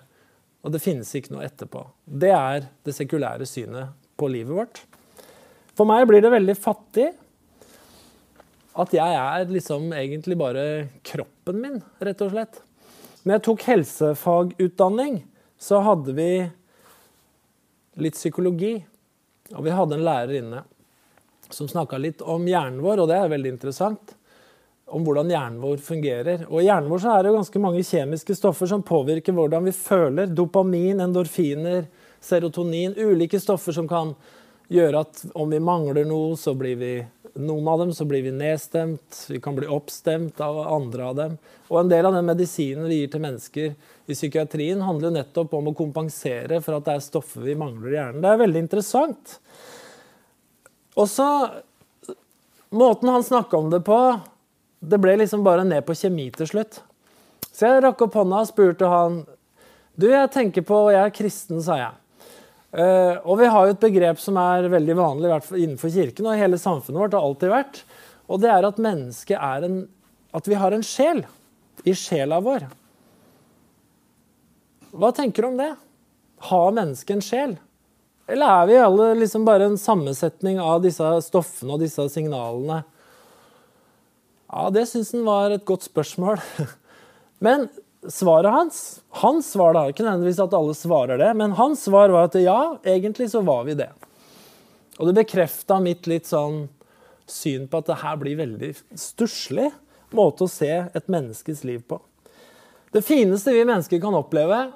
og 0.66 0.72
det 0.74 0.82
finnes 0.82 1.06
ikke 1.14 1.30
noe 1.30 1.44
etterpå. 1.46 1.84
Det 2.04 2.32
er 2.34 2.64
det 2.82 2.94
sekulære 2.96 3.46
synet 3.46 3.92
på 4.18 4.26
livet 4.26 4.50
vårt. 4.50 4.80
For 5.78 5.86
meg 5.86 6.08
blir 6.08 6.24
det 6.24 6.32
veldig 6.32 6.56
fattig 6.58 7.12
at 8.76 8.92
jeg 8.92 9.14
er 9.14 9.46
liksom 9.48 9.92
egentlig 9.94 10.36
bare 10.36 10.88
kroppen 11.06 11.60
min, 11.62 11.78
rett 12.02 12.24
og 12.24 12.32
slett. 12.34 12.58
Når 13.22 13.36
jeg 13.36 13.44
tok 13.46 13.62
helsefagutdanning, 13.70 15.20
så 15.56 15.80
hadde 15.86 16.16
vi 16.18 16.30
litt 18.02 18.18
psykologi. 18.18 18.74
Og 19.54 19.62
vi 19.64 19.72
hadde 19.74 19.96
en 19.96 20.04
lærer 20.06 20.40
inne 20.40 20.64
som 21.50 21.68
snakka 21.70 21.98
litt 22.00 22.22
om 22.22 22.46
hjernen 22.48 22.82
vår, 22.84 23.02
og 23.02 23.10
det 23.10 23.18
er 23.18 23.32
veldig 23.32 23.52
interessant. 23.54 24.14
Om 24.86 25.02
hvordan 25.02 25.30
hjernen 25.32 25.58
vår 25.62 25.80
fungerer. 25.82 26.44
Og 26.46 26.60
I 26.60 26.68
hjernen 26.68 26.90
vår 26.92 27.02
så 27.02 27.12
er 27.12 27.24
det 27.24 27.32
jo 27.32 27.38
ganske 27.40 27.62
mange 27.62 27.82
kjemiske 27.86 28.36
stoffer 28.38 28.70
som 28.70 28.84
påvirker 28.86 29.34
hvordan 29.34 29.66
vi 29.66 29.74
føler. 29.74 30.30
Dopamin, 30.30 31.02
endorfiner, 31.02 31.88
serotonin. 32.22 32.94
Ulike 32.94 33.40
stoffer 33.42 33.74
som 33.74 33.90
kan 33.90 34.14
gjøre 34.70 35.02
at 35.02 35.24
om 35.34 35.50
vi 35.50 35.62
mangler 35.62 36.06
noe, 36.06 36.38
så 36.38 36.54
blir 36.58 36.78
vi 36.78 36.92
noen 37.36 37.68
av 37.68 37.78
dem 37.78 37.92
så 37.92 38.04
blir 38.08 38.22
vi 38.24 38.32
nedstemt, 38.32 39.26
vi 39.28 39.40
kan 39.40 39.56
bli 39.56 39.68
oppstemt 39.68 40.40
av 40.40 40.58
andre 40.72 41.04
av 41.04 41.16
dem. 41.18 41.36
Og 41.68 41.80
en 41.80 41.90
del 41.90 42.08
av 42.08 42.16
den 42.16 42.28
medisinen 42.28 42.88
vi 42.88 43.02
gir 43.02 43.10
til 43.12 43.22
mennesker 43.24 43.74
i 44.06 44.14
psykiatrien, 44.14 44.84
handler 44.84 45.14
nettopp 45.18 45.54
om 45.58 45.70
å 45.70 45.76
kompensere 45.76 46.62
for 46.64 46.78
at 46.78 46.86
det 46.86 46.96
er 46.96 47.04
stoffer 47.04 47.44
vi 47.44 47.58
mangler 47.58 47.92
i 47.92 47.98
hjernen. 47.98 48.22
Det 48.24 48.30
er 48.32 48.42
veldig 48.44 48.62
interessant. 48.64 49.36
Og 50.96 51.08
så 51.10 51.28
Måten 52.76 53.08
han 53.08 53.22
snakka 53.24 53.56
om 53.56 53.68
det 53.70 53.78
på, 53.86 53.96
det 54.82 54.98
ble 55.00 55.12
liksom 55.20 55.44
bare 55.46 55.62
ned 55.64 55.84
på 55.86 55.94
kjemi 55.96 56.26
til 56.34 56.48
slutt. 56.50 56.80
Så 57.46 57.68
jeg 57.68 57.84
rakk 57.84 58.02
opp 58.04 58.16
hånda 58.18 58.40
og 58.42 58.48
spurte 58.50 58.88
han 58.90 59.20
Du, 59.94 60.08
jeg 60.10 60.32
tenker 60.34 60.66
på 60.66 60.80
og 60.88 60.90
Jeg 60.92 61.04
er 61.06 61.14
kristen, 61.14 61.62
sa 61.64 61.78
jeg. 61.78 61.94
Uh, 62.76 63.22
og 63.22 63.38
vi 63.40 63.46
har 63.48 63.64
jo 63.64 63.72
et 63.72 63.84
begrep 63.86 64.18
som 64.20 64.36
er 64.42 64.66
veldig 64.68 64.96
vanlig 64.98 65.30
innenfor 65.54 65.94
kirken 65.94 66.26
og 66.28 66.36
hele 66.36 66.58
samfunnet 66.60 67.00
vårt. 67.00 67.14
har 67.14 67.24
alltid 67.24 67.54
vært, 67.54 67.84
Og 68.28 68.42
det 68.42 68.50
er 68.50 68.66
at 68.66 68.82
mennesket 68.82 69.38
er 69.38 69.64
en 69.64 69.78
At 70.34 70.48
vi 70.48 70.58
har 70.58 70.72
en 70.72 70.82
sjel 70.84 71.24
i 71.86 71.94
sjela 71.94 72.40
vår. 72.42 72.66
Hva 74.90 75.12
tenker 75.14 75.42
du 75.42 75.48
om 75.48 75.56
det? 75.56 75.70
Har 76.50 76.72
mennesket 76.72 77.14
en 77.16 77.24
sjel? 77.24 77.56
Eller 78.26 78.50
er 78.50 78.66
vi 78.66 78.78
alle 78.82 79.12
liksom 79.20 79.44
bare 79.46 79.68
en 79.68 79.78
sammensetning 79.78 80.58
av 80.62 80.82
disse 80.82 81.06
stoffene 81.22 81.76
og 81.76 81.82
disse 81.84 82.08
signalene? 82.10 82.82
Ja, 84.50 84.70
Det 84.70 84.86
syns 84.90 85.12
han 85.14 85.26
var 85.26 85.54
et 85.54 85.66
godt 85.66 85.86
spørsmål. 85.86 86.40
Men 87.44 87.68
svaret 88.08 88.50
hans 88.50 88.80
Hans 89.22 89.52
svar 89.54 89.74
da, 89.74 89.86
ikke 89.90 90.04
nødvendigvis 90.04 90.42
at 90.42 90.54
alle 90.54 90.74
svarer 90.76 91.18
det, 91.18 91.30
men 91.38 91.54
hans 91.56 91.86
svar 91.86 92.12
var 92.12 92.26
at 92.28 92.34
ja, 92.36 92.76
egentlig 92.84 93.30
så 93.32 93.40
var 93.40 93.62
vi 93.64 93.72
det. 93.78 93.88
Og 95.00 95.08
det 95.08 95.14
bekrefta 95.16 95.78
mitt 95.80 96.04
litt 96.04 96.28
sånn 96.28 96.66
syn 97.24 97.64
på 97.64 97.80
at 97.80 97.88
det 97.88 97.96
her 98.02 98.18
blir 98.20 98.36
veldig 98.36 98.74
stusslig 98.92 99.70
måte 100.12 100.44
å 100.44 100.52
se 100.52 100.68
et 100.68 101.08
menneskes 101.08 101.64
liv 101.64 101.80
på. 101.88 101.96
Det 102.92 103.00
fineste 103.04 103.54
vi 103.56 103.64
mennesker 103.64 104.02
kan 104.04 104.14
oppleve, 104.20 104.66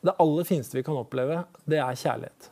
det 0.00 0.16
aller 0.22 0.46
fineste 0.48 0.78
vi 0.78 0.84
kan 0.86 0.98
oppleve, 1.00 1.42
det 1.68 1.80
er 1.82 1.98
kjærlighet. 1.98 2.48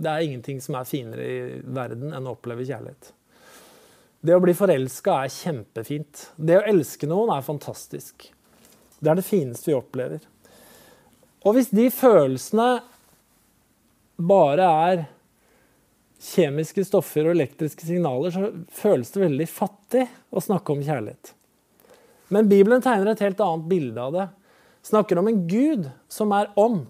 Det 0.00 0.10
er 0.10 0.24
ingenting 0.24 0.60
som 0.64 0.76
er 0.78 0.88
finere 0.88 1.24
i 1.24 1.40
verden 1.64 2.12
enn 2.16 2.28
å 2.28 2.34
oppleve 2.36 2.66
kjærlighet. 2.68 3.12
Det 4.20 4.36
å 4.36 4.42
bli 4.42 4.52
forelska 4.56 5.16
er 5.24 5.32
kjempefint. 5.32 6.26
Det 6.36 6.58
å 6.58 6.66
elske 6.68 7.08
noen 7.08 7.32
er 7.32 7.44
fantastisk. 7.44 8.28
Det 9.00 9.08
er 9.08 9.16
det 9.16 9.24
fineste 9.24 9.70
vi 9.70 9.78
opplever. 9.78 10.20
Og 11.48 11.56
hvis 11.56 11.70
de 11.72 11.86
følelsene 11.92 12.68
bare 14.20 14.66
er 14.84 15.04
kjemiske 16.20 16.84
stoffer 16.84 17.24
og 17.24 17.32
elektriske 17.32 17.86
signaler, 17.88 18.34
så 18.34 18.50
føles 18.76 19.12
det 19.14 19.22
veldig 19.24 19.48
fattig 19.48 20.04
å 20.28 20.42
snakke 20.44 20.74
om 20.74 20.82
kjærlighet. 20.84 21.32
Men 22.30 22.50
Bibelen 22.50 22.84
tegner 22.84 23.14
et 23.14 23.24
helt 23.24 23.40
annet 23.42 23.70
bilde 23.70 24.04
av 24.04 24.12
det. 24.14 24.26
Snakker 24.82 25.18
om 25.18 25.28
en 25.28 25.46
Gud 25.48 25.90
som 26.08 26.32
er 26.32 26.50
ånd. 26.56 26.86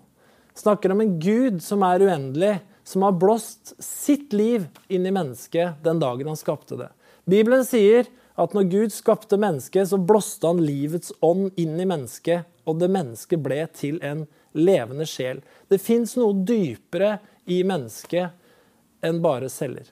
Snakker 0.54 0.92
om 0.92 1.00
en 1.00 1.18
Gud 1.20 1.62
som 1.62 1.82
er 1.82 2.02
uendelig, 2.02 2.58
som 2.84 3.02
har 3.02 3.12
blåst 3.12 3.74
sitt 3.82 4.32
liv 4.32 4.66
inn 4.88 5.06
i 5.06 5.14
mennesket 5.14 5.82
den 5.84 6.00
dagen 6.02 6.30
han 6.30 6.38
skapte 6.38 6.78
det. 6.78 6.88
Bibelen 7.24 7.64
sier 7.66 8.08
at 8.40 8.54
når 8.56 8.68
Gud 8.72 8.94
skapte 8.94 9.38
mennesket, 9.38 9.90
så 9.90 9.98
blåste 9.98 10.48
han 10.48 10.62
livets 10.64 11.12
ånd 11.20 11.50
inn 11.60 11.76
i 11.80 11.86
mennesket, 11.86 12.46
og 12.64 12.80
det 12.80 12.90
mennesket 12.92 13.42
ble 13.42 13.62
til 13.76 14.00
en 14.06 14.24
levende 14.56 15.06
sjel. 15.06 15.42
Det 15.68 15.80
fins 15.82 16.16
noe 16.18 16.34
dypere 16.46 17.18
i 17.50 17.60
mennesket 17.66 19.04
enn 19.06 19.20
bare 19.22 19.50
celler. 19.52 19.86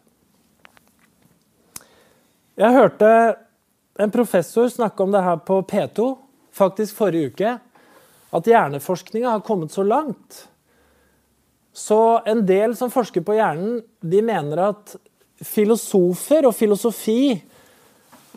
Jeg 2.58 2.74
hørte 2.74 3.10
en 3.98 4.10
professor 4.14 4.68
snakke 4.70 5.02
om 5.02 5.12
det 5.14 5.22
her 5.22 5.38
på 5.46 5.60
P2 5.62 6.08
faktisk 6.58 6.96
forrige 6.98 7.32
uke. 7.32 7.54
At 8.34 8.48
hjerneforskninga 8.48 9.36
har 9.36 9.44
kommet 9.46 9.72
så 9.72 9.84
langt. 9.86 10.46
Så 11.72 12.22
en 12.26 12.42
del 12.46 12.74
som 12.76 12.90
forsker 12.90 13.22
på 13.24 13.36
hjernen, 13.38 13.80
de 14.00 14.22
mener 14.24 14.64
at 14.70 14.96
filosofer 15.46 16.48
og 16.48 16.56
filosofi 16.58 17.38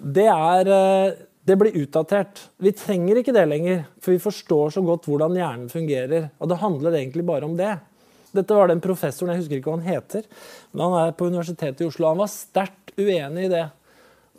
det, 0.01 0.27
er, 0.27 0.69
eh, 0.69 1.13
det 1.43 1.57
blir 1.57 1.77
utdatert. 1.83 2.43
Vi 2.62 2.74
trenger 2.77 3.19
ikke 3.21 3.33
det 3.36 3.48
lenger, 3.50 3.83
for 4.01 4.13
vi 4.13 4.21
forstår 4.21 4.75
så 4.77 4.83
godt 4.86 5.10
hvordan 5.10 5.38
hjernen 5.38 5.71
fungerer. 5.74 6.29
Og 6.39 6.51
det 6.51 6.62
handler 6.62 6.98
egentlig 6.98 7.25
bare 7.25 7.50
om 7.50 7.57
det. 7.57 7.74
Dette 8.31 8.55
var 8.55 8.69
den 8.71 8.81
professoren, 8.83 9.33
jeg 9.33 9.43
husker 9.43 9.60
ikke 9.60 9.74
hva 9.74 9.79
han 9.81 9.89
heter, 9.89 10.27
men 10.71 10.86
han 10.86 10.93
er 11.01 11.15
på 11.19 11.27
Universitetet 11.27 11.81
i 11.83 11.88
Oslo. 11.89 12.07
Han 12.13 12.21
var 12.21 12.31
sterkt 12.31 12.93
uenig 12.95 13.50
i 13.50 13.51
det. 13.51 13.65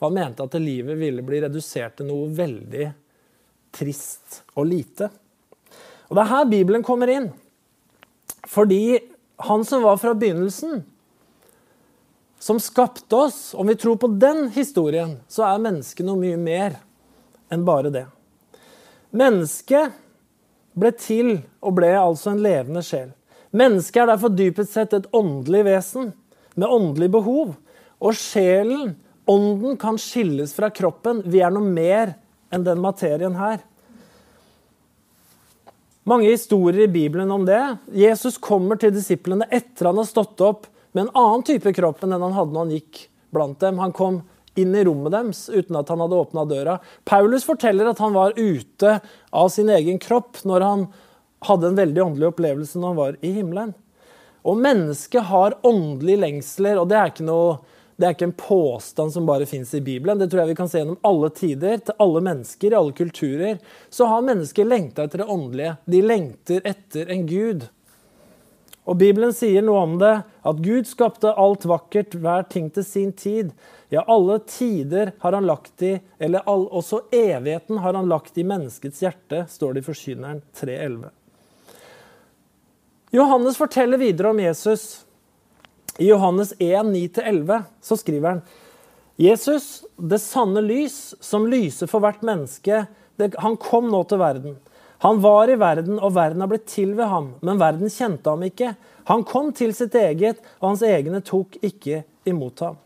Han 0.00 0.14
mente 0.16 0.46
at 0.46 0.54
livet 0.58 0.96
ville 0.98 1.22
bli 1.26 1.42
redusert 1.44 1.98
til 1.98 2.08
noe 2.08 2.30
veldig 2.34 2.86
trist 3.76 4.40
og 4.56 4.66
lite. 4.70 5.10
Og 6.12 6.18
det 6.18 6.26
er 6.26 6.28
her 6.28 6.48
Bibelen 6.50 6.82
kommer 6.84 7.08
inn. 7.08 7.30
Fordi 8.44 9.00
han 9.48 9.62
som 9.64 9.80
var 9.80 9.96
fra 9.96 10.12
begynnelsen, 10.12 10.82
som 12.36 12.58
skapte 12.60 13.16
oss, 13.16 13.54
om 13.56 13.70
vi 13.70 13.78
tror 13.80 13.96
på 13.96 14.10
den 14.20 14.50
historien, 14.52 15.14
så 15.24 15.46
er 15.48 15.62
mennesket 15.64 16.04
noe 16.04 16.20
mye 16.20 16.36
mer 16.36 16.76
enn 17.48 17.64
bare 17.64 17.94
det. 17.94 18.04
Mennesket 19.16 19.96
ble 20.76 20.92
til 21.00 21.32
og 21.64 21.78
ble 21.80 21.94
altså 21.96 22.34
en 22.34 22.44
levende 22.44 22.84
sjel. 22.84 23.14
Mennesket 23.56 24.04
er 24.04 24.12
derfor 24.12 24.36
dypest 24.36 24.76
sett 24.76 24.92
et 24.92 25.08
åndelig 25.16 25.64
vesen 25.70 26.12
med 26.60 26.68
åndelig 26.68 27.08
behov. 27.16 27.56
Og 28.04 28.20
sjelen, 28.20 28.98
ånden, 29.24 29.80
kan 29.80 29.96
skilles 29.96 30.52
fra 30.52 30.68
kroppen. 30.68 31.24
Vi 31.24 31.40
er 31.40 31.56
noe 31.56 31.64
mer 31.64 32.18
enn 32.52 32.68
den 32.68 32.84
materien 32.84 33.40
her. 33.40 33.64
Mange 36.04 36.30
historier 36.30 36.84
i 36.84 36.88
Bibelen 36.88 37.30
om 37.30 37.44
det. 37.46 37.76
Jesus 37.94 38.38
kommer 38.42 38.76
til 38.76 38.90
disiplene 38.94 39.46
etter 39.54 39.86
han 39.86 40.00
har 40.00 40.08
stått 40.08 40.40
opp 40.42 40.66
med 40.92 41.04
en 41.04 41.12
annen 41.14 41.44
type 41.46 41.70
kropp 41.76 42.02
enn 42.02 42.10
den 42.16 42.24
han 42.26 42.34
hadde 42.34 42.56
når 42.56 42.64
han 42.64 42.72
gikk 42.74 43.02
blant 43.30 43.60
dem. 43.62 43.78
Han 43.78 43.94
kom 43.94 44.18
inn 44.58 44.74
i 44.74 44.82
rommet 44.84 45.14
deres 45.14 45.44
uten 45.46 45.78
at 45.78 45.92
han 45.92 46.02
hadde 46.02 46.18
åpna 46.18 46.44
døra. 46.50 46.74
Paulus 47.06 47.46
forteller 47.46 47.92
at 47.92 48.02
han 48.02 48.16
var 48.18 48.34
ute 48.34 48.96
av 49.30 49.52
sin 49.54 49.70
egen 49.70 50.02
kropp 50.02 50.42
når 50.48 50.66
han 50.66 50.84
hadde 51.46 51.70
en 51.70 51.78
veldig 51.78 52.02
åndelig 52.08 52.32
opplevelse 52.32 52.82
når 52.82 52.92
han 52.92 52.98
var 52.98 53.20
i 53.22 53.32
himmelen. 53.38 53.72
Og 54.42 54.58
mennesket 54.58 55.30
har 55.30 55.54
åndelige 55.62 56.18
lengsler, 56.24 56.82
og 56.82 56.90
det 56.90 56.98
er 56.98 57.12
ikke 57.12 57.28
noe 57.30 57.60
det 58.02 58.08
er 58.08 58.16
ikke 58.16 58.26
en 58.26 58.34
påstand 58.34 59.12
som 59.14 59.26
bare 59.28 59.46
fins 59.46 59.70
i 59.78 59.80
Bibelen. 59.80 60.18
Det 60.18 60.26
tror 60.26 60.40
jeg 60.42 60.50
vi 60.50 60.56
kan 60.58 60.70
se 60.70 60.80
gjennom 60.80 60.96
alle 61.06 61.28
tider, 61.38 61.76
til 61.86 61.94
alle 62.02 62.22
mennesker, 62.26 62.72
i 62.72 62.74
alle 62.74 62.94
kulturer. 62.98 63.60
Så 63.94 64.08
har 64.10 64.24
mennesker 64.26 64.66
lengta 64.66 65.04
etter 65.06 65.22
det 65.22 65.28
åndelige. 65.30 65.76
De 65.86 66.00
lengter 66.02 66.66
etter 66.66 67.12
en 67.14 67.22
gud. 67.30 67.68
Og 68.90 68.98
Bibelen 68.98 69.30
sier 69.30 69.62
noe 69.62 69.84
om 69.86 69.94
det, 70.00 70.16
at 70.26 70.64
Gud 70.64 70.90
skapte 70.90 71.30
alt 71.38 71.68
vakkert, 71.70 72.16
hver 72.18 72.42
ting 72.50 72.72
til 72.74 72.88
sin 72.88 73.14
tid. 73.14 73.54
Ja, 73.94 74.02
alle 74.10 74.40
tider 74.50 75.14
har 75.22 75.38
han 75.38 75.46
lagt 75.46 75.86
i, 75.86 75.92
eller 76.18 76.42
all, 76.50 76.66
også 76.74 77.04
evigheten 77.14 77.78
har 77.86 77.94
han 77.94 78.10
lagt 78.10 78.34
i 78.34 78.48
menneskets 78.48 79.04
hjerte, 79.06 79.44
står 79.46 79.78
det 79.78 79.84
i 79.84 79.88
Forsyneren 79.92 80.42
3.11. 80.58 81.06
Johannes 83.14 83.62
forteller 83.62 84.02
videre 84.02 84.34
om 84.34 84.42
Jesus. 84.42 85.04
I 85.98 86.08
Johannes 86.08 86.54
1, 86.58 86.86
9-11 86.86 87.62
så 87.84 87.96
skriver 88.00 88.28
han 88.28 88.44
Jesus, 89.20 89.84
det 89.96 90.18
sanne 90.22 90.62
lys, 90.64 91.14
som 91.20 91.44
lyser 91.46 91.90
for 91.90 92.02
hvert 92.02 92.22
menneske, 92.24 92.86
det, 93.20 93.34
han 93.38 93.58
kom 93.60 93.90
nå 93.92 94.00
til 94.08 94.22
verden. 94.22 94.54
Han 95.04 95.20
var 95.22 95.50
i 95.50 95.58
verden, 95.58 95.98
og 95.98 96.14
verden 96.16 96.40
har 96.40 96.48
blitt 96.50 96.68
til 96.70 96.94
ved 96.96 97.10
ham, 97.10 97.32
men 97.44 97.60
verden 97.60 97.92
kjente 97.92 98.30
ham 98.30 98.42
ikke. 98.46 98.72
Han 99.10 99.24
kom 99.28 99.50
til 99.54 99.74
sitt 99.76 99.94
eget, 99.98 100.40
og 100.60 100.72
hans 100.72 100.84
egne 100.86 101.20
tok 101.26 101.58
ikke 101.60 102.04
imot 102.28 102.62
ham. 102.64 102.78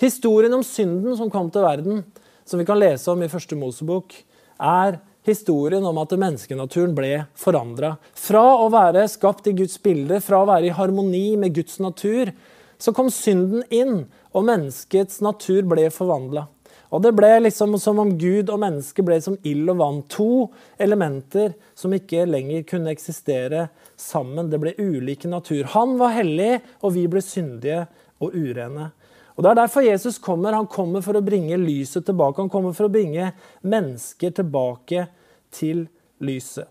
Historien 0.00 0.54
om 0.56 0.64
synden 0.66 1.16
som 1.18 1.30
kom 1.30 1.50
til 1.52 1.66
verden, 1.66 2.04
som 2.46 2.60
vi 2.60 2.66
kan 2.68 2.80
lese 2.80 3.10
om 3.12 3.22
i 3.22 3.30
første 3.30 3.58
Mosebok, 3.58 4.14
er 4.62 5.00
historien 5.24 5.84
om 5.88 5.98
at 6.02 6.12
menneskenaturen 6.12 6.94
ble 6.96 7.12
forandra. 7.38 7.94
Fra 8.14 8.44
å 8.60 8.68
være 8.72 9.06
skapt 9.10 9.48
i 9.50 9.56
Guds 9.56 9.78
bilde, 9.82 10.20
fra 10.24 10.42
å 10.42 10.48
være 10.50 10.68
i 10.68 10.74
harmoni 10.76 11.34
med 11.40 11.56
Guds 11.56 11.80
natur, 11.82 12.32
så 12.78 12.92
kom 12.92 13.10
synden 13.12 13.64
inn, 13.72 14.04
og 14.34 14.44
menneskets 14.48 15.22
natur 15.24 15.64
ble 15.70 15.88
forvandla. 15.94 16.48
Og 16.94 17.02
det 17.02 17.14
ble 17.16 17.30
liksom 17.40 17.74
som 17.82 17.98
om 17.98 18.12
Gud 18.18 18.50
og 18.52 18.60
mennesket 18.62 19.06
ble 19.06 19.16
som 19.22 19.38
ild 19.46 19.70
og 19.72 19.80
vann. 19.80 20.02
To 20.14 20.46
elementer 20.78 21.56
som 21.78 21.94
ikke 21.96 22.26
lenger 22.28 22.66
kunne 22.68 22.92
eksistere 22.94 23.68
sammen. 23.98 24.50
Det 24.50 24.60
ble 24.62 24.76
ulike 24.78 25.30
natur. 25.30 25.64
Han 25.74 25.96
var 25.98 26.14
hellig, 26.14 26.60
og 26.86 26.94
vi 26.94 27.08
ble 27.10 27.22
syndige 27.24 27.86
og 28.22 28.36
urene. 28.36 28.92
Og 29.34 29.42
Det 29.42 29.50
er 29.50 29.58
derfor 29.58 29.82
Jesus 29.82 30.18
kommer. 30.22 30.54
Han 30.54 30.70
kommer 30.70 31.02
for 31.02 31.18
å 31.18 31.24
bringe 31.24 31.58
lyset 31.58 32.06
tilbake. 32.06 32.42
Han 32.42 32.52
kommer 32.52 32.72
for 32.72 32.86
å 32.86 32.92
bringe 32.92 33.32
mennesker 33.62 34.30
tilbake 34.30 35.08
til 35.50 35.88
lyset. 36.22 36.68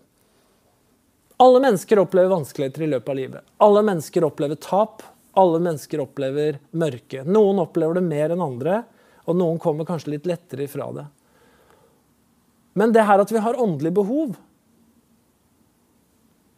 Alle 1.36 1.60
mennesker 1.60 2.00
opplever 2.00 2.32
vanskeligheter 2.32 2.86
i 2.86 2.88
løpet 2.94 3.10
av 3.10 3.18
livet. 3.18 3.44
Alle 3.60 3.82
mennesker 3.84 4.24
opplever 4.24 4.56
tap. 4.56 5.02
Alle 5.36 5.60
mennesker 5.60 6.00
opplever 6.00 6.60
mørke. 6.70 7.24
Noen 7.26 7.60
opplever 7.60 7.98
det 7.98 8.06
mer 8.06 8.32
enn 8.32 8.44
andre 8.44 8.84
og 9.24 9.36
noen 9.38 9.60
kommer 9.60 9.88
kanskje 9.88 10.14
litt 10.14 10.26
lettere 10.28 10.66
ifra 10.66 10.90
det. 10.92 11.06
Men 12.74 12.92
det 12.92 13.06
her 13.06 13.22
at 13.22 13.32
vi 13.32 13.40
har 13.40 13.60
åndelig 13.60 13.94
behov, 13.96 14.34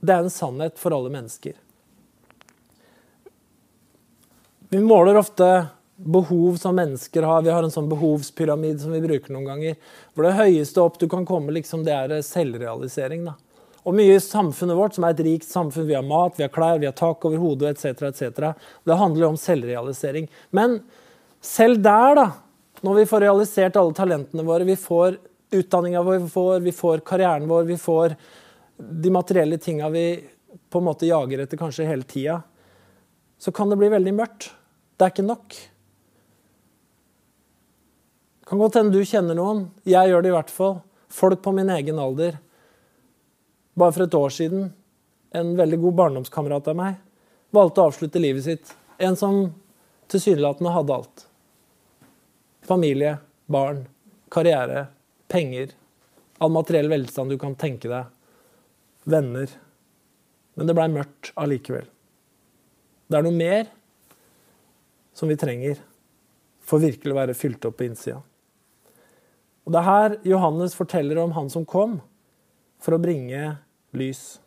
det 0.00 0.14
er 0.14 0.25
en 0.25 0.32
sannhet 0.32 0.78
for 0.80 0.94
alle 0.96 1.12
mennesker. 1.12 1.54
Vi 4.72 4.80
måler 4.82 5.18
ofte 5.18 5.48
behov 5.96 6.56
som 6.60 6.76
mennesker 6.76 7.22
har. 7.22 7.42
Vi 7.42 7.50
har 7.50 7.64
en 7.64 7.72
sånn 7.72 7.88
behovspyramide 7.88 8.78
som 8.82 8.92
vi 8.92 9.00
bruker 9.04 9.32
noen 9.32 9.48
ganger. 9.48 9.76
Hvor 10.14 10.26
det 10.26 10.36
høyeste 10.36 10.82
opp 10.82 10.98
du 11.00 11.08
kan 11.08 11.26
komme, 11.28 11.54
liksom, 11.56 11.84
det 11.86 11.94
er 11.96 12.16
selvrealisering. 12.24 13.24
da. 13.30 13.36
Og 13.86 13.94
mye 13.94 14.16
i 14.16 14.22
samfunnet 14.22 14.76
vårt, 14.76 14.96
som 14.96 15.06
er 15.06 15.14
et 15.14 15.22
rikt 15.22 15.46
samfunn, 15.46 15.86
vi 15.86 15.94
har 15.94 16.02
mat, 16.02 16.34
vi 16.36 16.42
har 16.42 16.50
klær, 16.52 16.80
vi 16.82 16.88
har 16.88 16.96
tak 16.98 17.24
over 17.24 17.38
hodet 17.38 17.76
etc., 17.76 18.08
etc. 18.08 18.50
Det 18.84 18.98
handler 18.98 19.22
jo 19.22 19.28
om 19.30 19.38
selvrealisering. 19.38 20.26
Men 20.50 20.80
selv 21.40 21.78
der, 21.84 22.18
da, 22.18 22.26
når 22.82 23.00
vi 23.00 23.06
får 23.12 23.22
realisert 23.22 23.78
alle 23.78 23.94
talentene 23.94 24.44
våre, 24.46 24.66
vi 24.66 24.76
får 24.76 25.20
utdanninga 25.54 26.02
vår, 26.02 26.18
vi 26.24 26.32
får, 26.34 26.58
vi 26.66 26.74
får 26.74 27.04
karrieren 27.06 27.46
vår, 27.48 27.62
vi 27.70 27.78
får 27.78 28.16
de 28.76 29.12
materielle 29.14 29.58
tinga 29.62 29.88
vi 29.94 30.04
på 30.70 30.82
en 30.82 30.88
måte 30.88 31.06
jager 31.06 31.44
etter 31.44 31.60
kanskje 31.60 31.86
hele 31.86 32.02
tida, 32.02 32.40
så 33.38 33.52
kan 33.54 33.70
det 33.70 33.78
bli 33.78 33.88
veldig 33.92 34.12
mørkt. 34.18 34.50
Det 34.96 35.06
er 35.06 35.14
ikke 35.14 35.28
nok. 35.30 35.56
Kan 38.46 38.58
godt 38.62 38.78
hende 38.78 38.94
du 38.94 39.02
kjenner 39.02 39.34
noen. 39.34 39.64
Jeg 39.82 40.06
gjør 40.06 40.22
det 40.22 40.30
i 40.30 40.34
hvert 40.36 40.50
fall. 40.54 40.76
Folk 41.10 41.40
på 41.42 41.52
min 41.56 41.70
egen 41.74 41.98
alder. 41.98 42.36
Bare 43.74 43.92
for 43.92 44.06
et 44.06 44.14
år 44.14 44.30
siden, 44.32 44.68
en 45.34 45.56
veldig 45.58 45.78
god 45.82 45.96
barndomskamerat 45.98 46.68
av 46.70 46.76
meg, 46.78 47.00
valgte 47.52 47.82
å 47.82 47.88
avslutte 47.90 48.22
livet 48.22 48.46
sitt. 48.46 48.70
En 49.02 49.18
som 49.18 49.48
tilsynelatende 50.08 50.72
hadde 50.72 50.94
alt. 50.94 51.24
Familie, 52.66 53.16
barn, 53.50 53.82
karriere, 54.32 54.86
penger. 55.28 55.74
All 56.38 56.54
materiell 56.54 56.88
velstand 56.92 57.34
du 57.34 57.40
kan 57.42 57.58
tenke 57.58 57.90
deg. 57.90 58.06
Venner. 59.10 59.50
Men 60.54 60.70
det 60.70 60.78
blei 60.78 60.86
mørkt 60.94 61.32
allikevel. 61.34 61.90
Det 63.10 63.18
er 63.18 63.26
noe 63.26 63.34
mer 63.34 63.66
som 65.16 65.28
vi 65.30 65.38
trenger 65.38 65.82
for 66.66 66.82
virkelig 66.82 67.12
å 67.12 67.20
være 67.20 67.36
fylt 67.38 67.66
opp 67.66 67.78
på 67.82 67.90
innsida. 67.90 68.22
Og 69.66 69.73
Det 69.75 69.80
er 69.80 69.88
her 69.90 70.16
Johannes 70.23 70.76
forteller 70.78 71.18
om 71.18 71.35
han 71.35 71.50
som 71.50 71.66
kom 71.66 71.99
for 72.78 72.94
å 72.94 73.02
bringe 73.02 73.56
lys. 73.96 74.38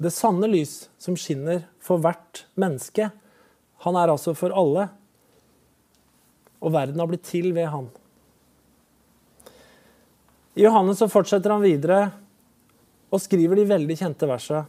Det 0.00 0.12
sanne 0.14 0.46
lys 0.48 0.88
som 1.02 1.18
skinner 1.18 1.64
for 1.82 2.00
hvert 2.00 2.44
menneske. 2.54 3.10
Han 3.84 3.98
er 3.98 4.12
altså 4.12 4.36
for 4.38 4.54
alle 4.54 4.86
og 6.60 6.74
verden 6.74 7.00
har 7.00 7.08
blitt 7.08 7.24
til 7.26 7.50
ved 7.56 7.70
han. 7.72 7.88
I 10.54 10.66
Johannes 10.66 11.00
så 11.00 11.08
fortsetter 11.08 11.52
han 11.54 11.64
videre 11.64 12.10
og 13.10 13.22
skriver 13.22 13.58
de 13.58 13.70
veldig 13.70 13.96
kjente 13.96 14.28
versene. 14.28 14.66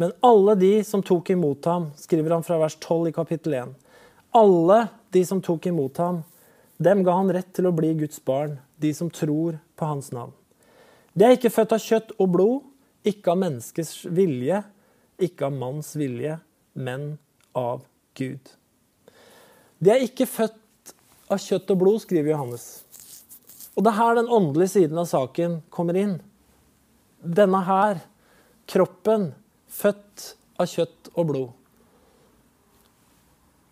Men 0.00 0.14
alle 0.24 0.56
de 0.58 0.72
som 0.84 1.02
tok 1.04 1.30
imot 1.30 1.64
ham, 1.68 1.90
skriver 1.96 2.34
han 2.34 2.44
fra 2.44 2.58
vers 2.58 2.74
12 2.80 3.10
i 3.10 3.14
kapittel 3.14 3.54
1. 3.60 3.74
Alle 4.34 4.78
de 5.14 5.22
som 5.28 5.40
tok 5.44 5.68
imot 5.70 6.00
ham, 6.02 6.22
dem 6.84 7.02
ga 7.06 7.14
han 7.18 7.32
rett 7.34 7.50
til 7.56 7.68
å 7.68 7.74
bli 7.74 7.92
Guds 8.00 8.20
barn, 8.24 8.58
de 8.82 8.92
som 8.96 9.10
tror 9.12 9.58
på 9.78 9.88
hans 9.88 10.10
navn. 10.14 10.32
De 11.12 11.26
er 11.26 11.36
ikke 11.36 11.52
født 11.52 11.74
av 11.76 11.82
kjøtt 11.82 12.14
og 12.18 12.30
blod, 12.34 12.60
ikke 13.04 13.34
av 13.34 13.40
menneskers 13.42 14.06
vilje, 14.08 14.62
ikke 15.22 15.48
av 15.48 15.56
manns 15.58 15.92
vilje, 15.98 16.38
men 16.72 17.16
av 17.58 17.82
Gud. 18.18 18.54
De 19.82 19.92
er 19.92 20.04
ikke 20.06 20.28
født 20.30 20.94
av 21.32 21.40
kjøtt 21.42 21.72
og 21.74 21.80
blod, 21.82 22.00
skriver 22.04 22.32
Johannes. 22.32 22.66
Og 23.76 23.84
det 23.84 23.92
er 23.92 23.98
her 23.98 24.18
den 24.18 24.30
åndelige 24.32 24.74
siden 24.76 25.00
av 25.00 25.08
saken 25.10 25.60
kommer 25.72 25.96
inn. 25.98 26.18
Denne 27.22 27.62
her, 27.66 28.02
kroppen, 28.68 29.30
født 29.72 30.32
av 30.60 30.68
kjøtt 30.70 31.12
og 31.14 31.28
blod. 31.30 31.50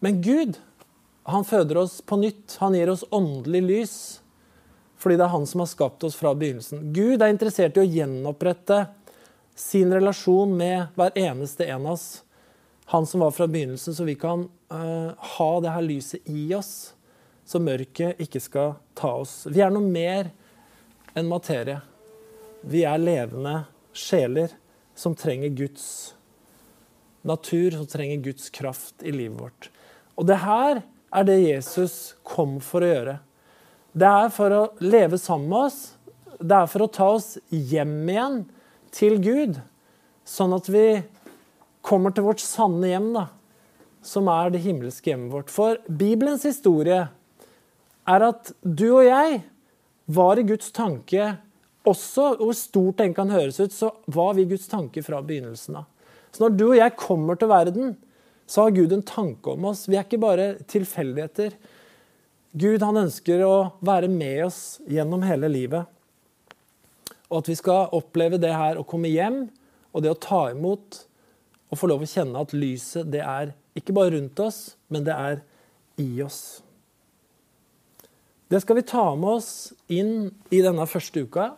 Men 0.01 0.20
Gud, 0.25 0.57
han 1.33 1.47
føder 1.47 1.83
oss 1.83 1.99
på 2.03 2.19
nytt. 2.21 2.57
Han 2.61 2.77
gir 2.77 2.93
oss 2.93 3.05
åndelig 3.11 3.62
lys. 3.66 3.97
Fordi 5.01 5.16
det 5.16 5.25
er 5.25 5.33
han 5.33 5.47
som 5.49 5.62
har 5.64 5.71
skapt 5.71 6.05
oss 6.05 6.19
fra 6.19 6.35
begynnelsen. 6.37 6.90
Gud 6.93 7.23
er 7.23 7.33
interessert 7.33 7.79
i 7.79 7.85
å 7.85 7.88
gjenopprette 7.88 8.85
sin 9.57 9.93
relasjon 9.93 10.53
med 10.57 10.93
hver 10.97 11.16
eneste 11.19 11.66
en 11.69 11.87
av 11.87 11.97
oss. 11.97 12.09
Han 12.93 13.07
som 13.07 13.23
var 13.25 13.33
fra 13.33 13.47
begynnelsen, 13.49 13.95
så 13.97 14.05
vi 14.05 14.16
kan 14.19 14.49
uh, 14.73 15.12
ha 15.37 15.51
det 15.62 15.73
her 15.73 15.87
lyset 15.87 16.29
i 16.29 16.51
oss 16.57 16.93
så 17.51 17.59
mørket 17.59 18.21
ikke 18.23 18.40
skal 18.43 18.77
ta 18.99 19.11
oss. 19.25 19.43
Vi 19.51 19.62
er 19.62 19.73
noe 19.75 19.83
mer 19.83 20.31
enn 21.19 21.31
materie. 21.31 21.81
Vi 22.62 22.85
er 22.87 23.01
levende 23.01 23.64
sjeler 23.97 24.53
som 24.95 25.16
trenger 25.19 25.51
Guds 25.59 25.87
natur, 27.27 27.75
som 27.75 27.88
trenger 27.90 28.23
Guds 28.29 28.53
kraft 28.55 29.03
i 29.03 29.11
livet 29.14 29.40
vårt. 29.40 29.71
Og 30.14 30.29
det 30.29 30.38
her 30.45 30.83
er 31.11 31.27
det 31.27 31.40
Jesus 31.42 32.14
kom 32.27 32.59
for 32.62 32.85
å 32.85 32.90
gjøre. 32.90 33.16
Det 33.92 34.07
er 34.07 34.31
for 34.35 34.55
å 34.55 34.62
leve 34.83 35.18
sammen 35.18 35.51
med 35.51 35.66
oss. 35.66 35.81
Det 36.38 36.57
er 36.57 36.70
for 36.70 36.87
å 36.87 36.92
ta 36.94 37.09
oss 37.16 37.35
hjem 37.51 38.09
igjen 38.09 38.38
til 38.94 39.18
Gud, 39.23 39.59
sånn 40.27 40.55
at 40.57 40.70
vi 40.70 41.03
kommer 41.87 42.14
til 42.14 42.27
vårt 42.27 42.42
sanne 42.42 42.90
hjem, 42.90 43.11
da, 43.16 43.27
som 44.07 44.29
er 44.33 44.53
det 44.55 44.62
himmelske 44.64 45.12
hjemmet 45.12 45.35
vårt. 45.35 45.53
For 45.53 45.81
Bibelens 45.87 46.46
historie 46.46 47.03
er 48.11 48.27
at 48.27 48.53
du 48.62 48.87
og 48.92 49.05
jeg 49.07 49.42
var 50.11 50.40
i 50.40 50.46
Guds 50.46 50.73
tanke 50.75 51.35
også, 51.88 52.35
hvor 52.40 52.55
stort 52.57 53.01
den 53.01 53.14
kan 53.16 53.31
høres 53.33 53.61
ut, 53.61 53.73
så 53.73 53.92
var 54.11 54.35
vi 54.38 54.49
Guds 54.51 54.68
tanke 54.70 55.03
fra 55.05 55.20
begynnelsen 55.25 55.81
av. 55.81 55.88
Så 56.31 56.44
når 56.44 56.57
du 56.57 56.66
og 56.70 56.79
jeg 56.79 56.99
kommer 56.99 57.38
til 57.38 57.51
verden, 57.51 57.94
så 58.50 58.64
har 58.64 58.74
Gud 58.74 58.92
en 58.92 59.02
tanke 59.06 59.52
om 59.52 59.68
oss. 59.70 59.84
Vi 59.86 59.94
er 59.94 60.02
ikke 60.02 60.18
bare 60.18 60.46
tilfeldigheter. 60.66 61.54
Gud 62.58 62.82
han 62.82 62.98
ønsker 63.04 63.44
å 63.46 63.54
være 63.86 64.08
med 64.10 64.48
oss 64.48 64.80
gjennom 64.90 65.22
hele 65.22 65.46
livet. 65.52 65.86
Og 67.30 67.44
at 67.44 67.50
vi 67.52 67.54
skal 67.60 67.94
oppleve 67.94 68.40
det 68.42 68.50
her 68.50 68.80
å 68.80 68.86
komme 68.86 69.12
hjem, 69.12 69.44
og 69.94 70.02
det 70.02 70.10
å 70.10 70.18
ta 70.18 70.40
imot 70.50 70.98
og 71.70 71.78
få 71.78 71.92
lov 71.92 72.02
å 72.02 72.10
kjenne 72.10 72.42
at 72.42 72.54
lyset 72.56 73.06
det 73.10 73.22
er 73.22 73.52
ikke 73.78 73.94
bare 73.94 74.16
rundt 74.16 74.42
oss, 74.42 74.74
men 74.90 75.06
det 75.06 75.14
er 75.14 75.38
i 76.02 76.08
oss. 76.24 76.58
Det 78.50 78.58
skal 78.64 78.80
vi 78.80 78.86
ta 78.90 79.04
med 79.14 79.36
oss 79.36 79.52
inn 79.86 80.32
i 80.50 80.58
denne 80.64 80.88
første 80.90 81.22
uka. 81.22 81.52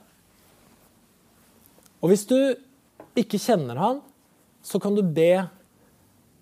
Og 2.05 2.13
hvis 2.13 2.29
du 2.29 2.37
ikke 3.17 3.41
kjenner 3.41 3.81
han, 3.81 4.05
så 4.61 4.77
kan 4.77 4.93
du 4.93 5.01
be 5.01 5.47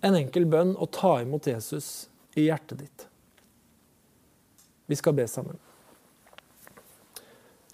en 0.01 0.17
enkel 0.17 0.47
bønn 0.49 0.73
og 0.75 0.91
ta 0.95 1.19
imot 1.21 1.49
Jesus 1.49 2.07
i 2.37 2.47
hjertet 2.47 2.83
ditt. 2.83 3.05
Vi 4.89 4.97
skal 4.99 5.15
be 5.15 5.27
sammen. 5.29 5.59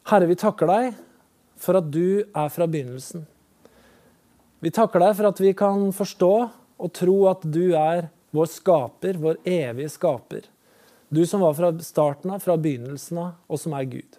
Herre, 0.07 0.27
vi 0.29 0.37
takker 0.39 0.69
deg 0.69 0.99
for 1.59 1.79
at 1.79 1.87
du 1.91 2.23
er 2.23 2.51
fra 2.53 2.67
begynnelsen. 2.69 3.25
Vi 4.63 4.71
takker 4.73 5.01
deg 5.03 5.15
for 5.17 5.29
at 5.29 5.41
vi 5.41 5.53
kan 5.57 5.89
forstå 5.95 6.33
og 6.77 6.93
tro 6.93 7.17
at 7.31 7.43
du 7.45 7.73
er 7.77 8.09
vår 8.35 8.51
skaper, 8.51 9.17
vår 9.21 9.41
evige 9.47 9.89
skaper. 9.93 10.45
Du 11.09 11.23
som 11.25 11.41
var 11.41 11.55
fra 11.57 11.71
starten 11.81 12.33
av, 12.35 12.43
fra 12.43 12.57
begynnelsen 12.59 13.19
av, 13.21 13.35
og 13.47 13.61
som 13.61 13.75
er 13.77 13.87
Gud. 13.89 14.17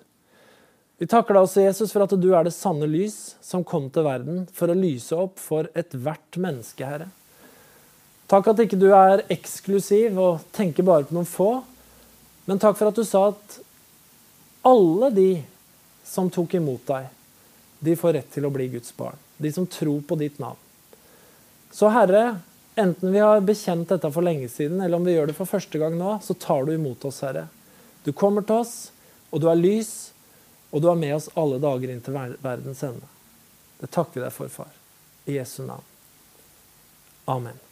Vi 0.98 1.06
takker 1.06 1.36
deg 1.36 1.46
også, 1.46 1.62
Jesus, 1.62 1.92
for 1.94 2.02
at 2.02 2.14
du 2.18 2.28
er 2.34 2.48
det 2.48 2.54
sanne 2.56 2.88
lys 2.90 3.36
som 3.44 3.66
kom 3.66 3.86
til 3.94 4.06
verden 4.08 4.46
for 4.54 4.72
å 4.72 4.78
lyse 4.78 5.14
opp 5.14 5.38
for 5.38 5.68
ethvert 5.78 6.40
menneske, 6.40 6.82
Herre. 6.82 7.10
Takk 8.28 8.50
at 8.52 8.60
ikke 8.60 8.76
du 8.76 8.90
er 8.92 9.24
eksklusiv 9.32 10.18
og 10.20 10.42
tenker 10.52 10.84
bare 10.84 11.06
på 11.08 11.16
noen 11.16 11.28
få, 11.28 11.52
men 12.48 12.60
takk 12.60 12.76
for 12.76 12.90
at 12.90 12.98
du 12.98 13.04
sa 13.04 13.30
at 13.30 13.58
alle 14.68 15.08
de 15.16 15.30
som 16.04 16.28
tok 16.32 16.58
imot 16.58 16.84
deg, 16.88 17.08
de 17.80 17.94
får 17.96 18.14
rett 18.16 18.30
til 18.34 18.44
å 18.48 18.52
bli 18.52 18.68
Guds 18.72 18.92
barn. 18.96 19.16
De 19.38 19.52
som 19.52 19.68
tror 19.70 20.02
på 20.04 20.16
ditt 20.20 20.40
navn. 20.42 20.58
Så 21.72 21.88
Herre, 21.92 22.40
enten 22.76 23.12
vi 23.12 23.22
har 23.22 23.44
bekjent 23.44 23.88
dette 23.92 24.10
for 24.12 24.24
lenge 24.24 24.48
siden, 24.52 24.80
eller 24.80 24.98
om 24.98 25.06
vi 25.06 25.14
gjør 25.14 25.30
det 25.30 25.36
for 25.36 25.48
første 25.48 25.80
gang 25.80 25.96
nå, 25.96 26.16
så 26.24 26.36
tar 26.36 26.66
du 26.66 26.74
imot 26.74 27.04
oss, 27.08 27.20
Herre. 27.24 27.46
Du 28.04 28.12
kommer 28.16 28.44
til 28.44 28.64
oss, 28.64 28.74
og 29.30 29.44
du 29.44 29.48
er 29.52 29.60
lys, 29.60 29.92
og 30.72 30.82
du 30.82 30.90
er 30.90 31.00
med 31.00 31.16
oss 31.16 31.30
alle 31.38 31.60
dager 31.62 31.92
inn 31.92 32.02
til 32.04 32.16
verdens 32.16 32.82
ende. 32.88 33.08
Det 33.78 33.92
takker 33.94 34.20
vi 34.20 34.26
deg 34.26 34.34
for, 34.34 34.52
far. 34.52 34.74
I 35.28 35.38
Jesu 35.38 35.62
navn. 35.68 35.84
Amen. 37.28 37.67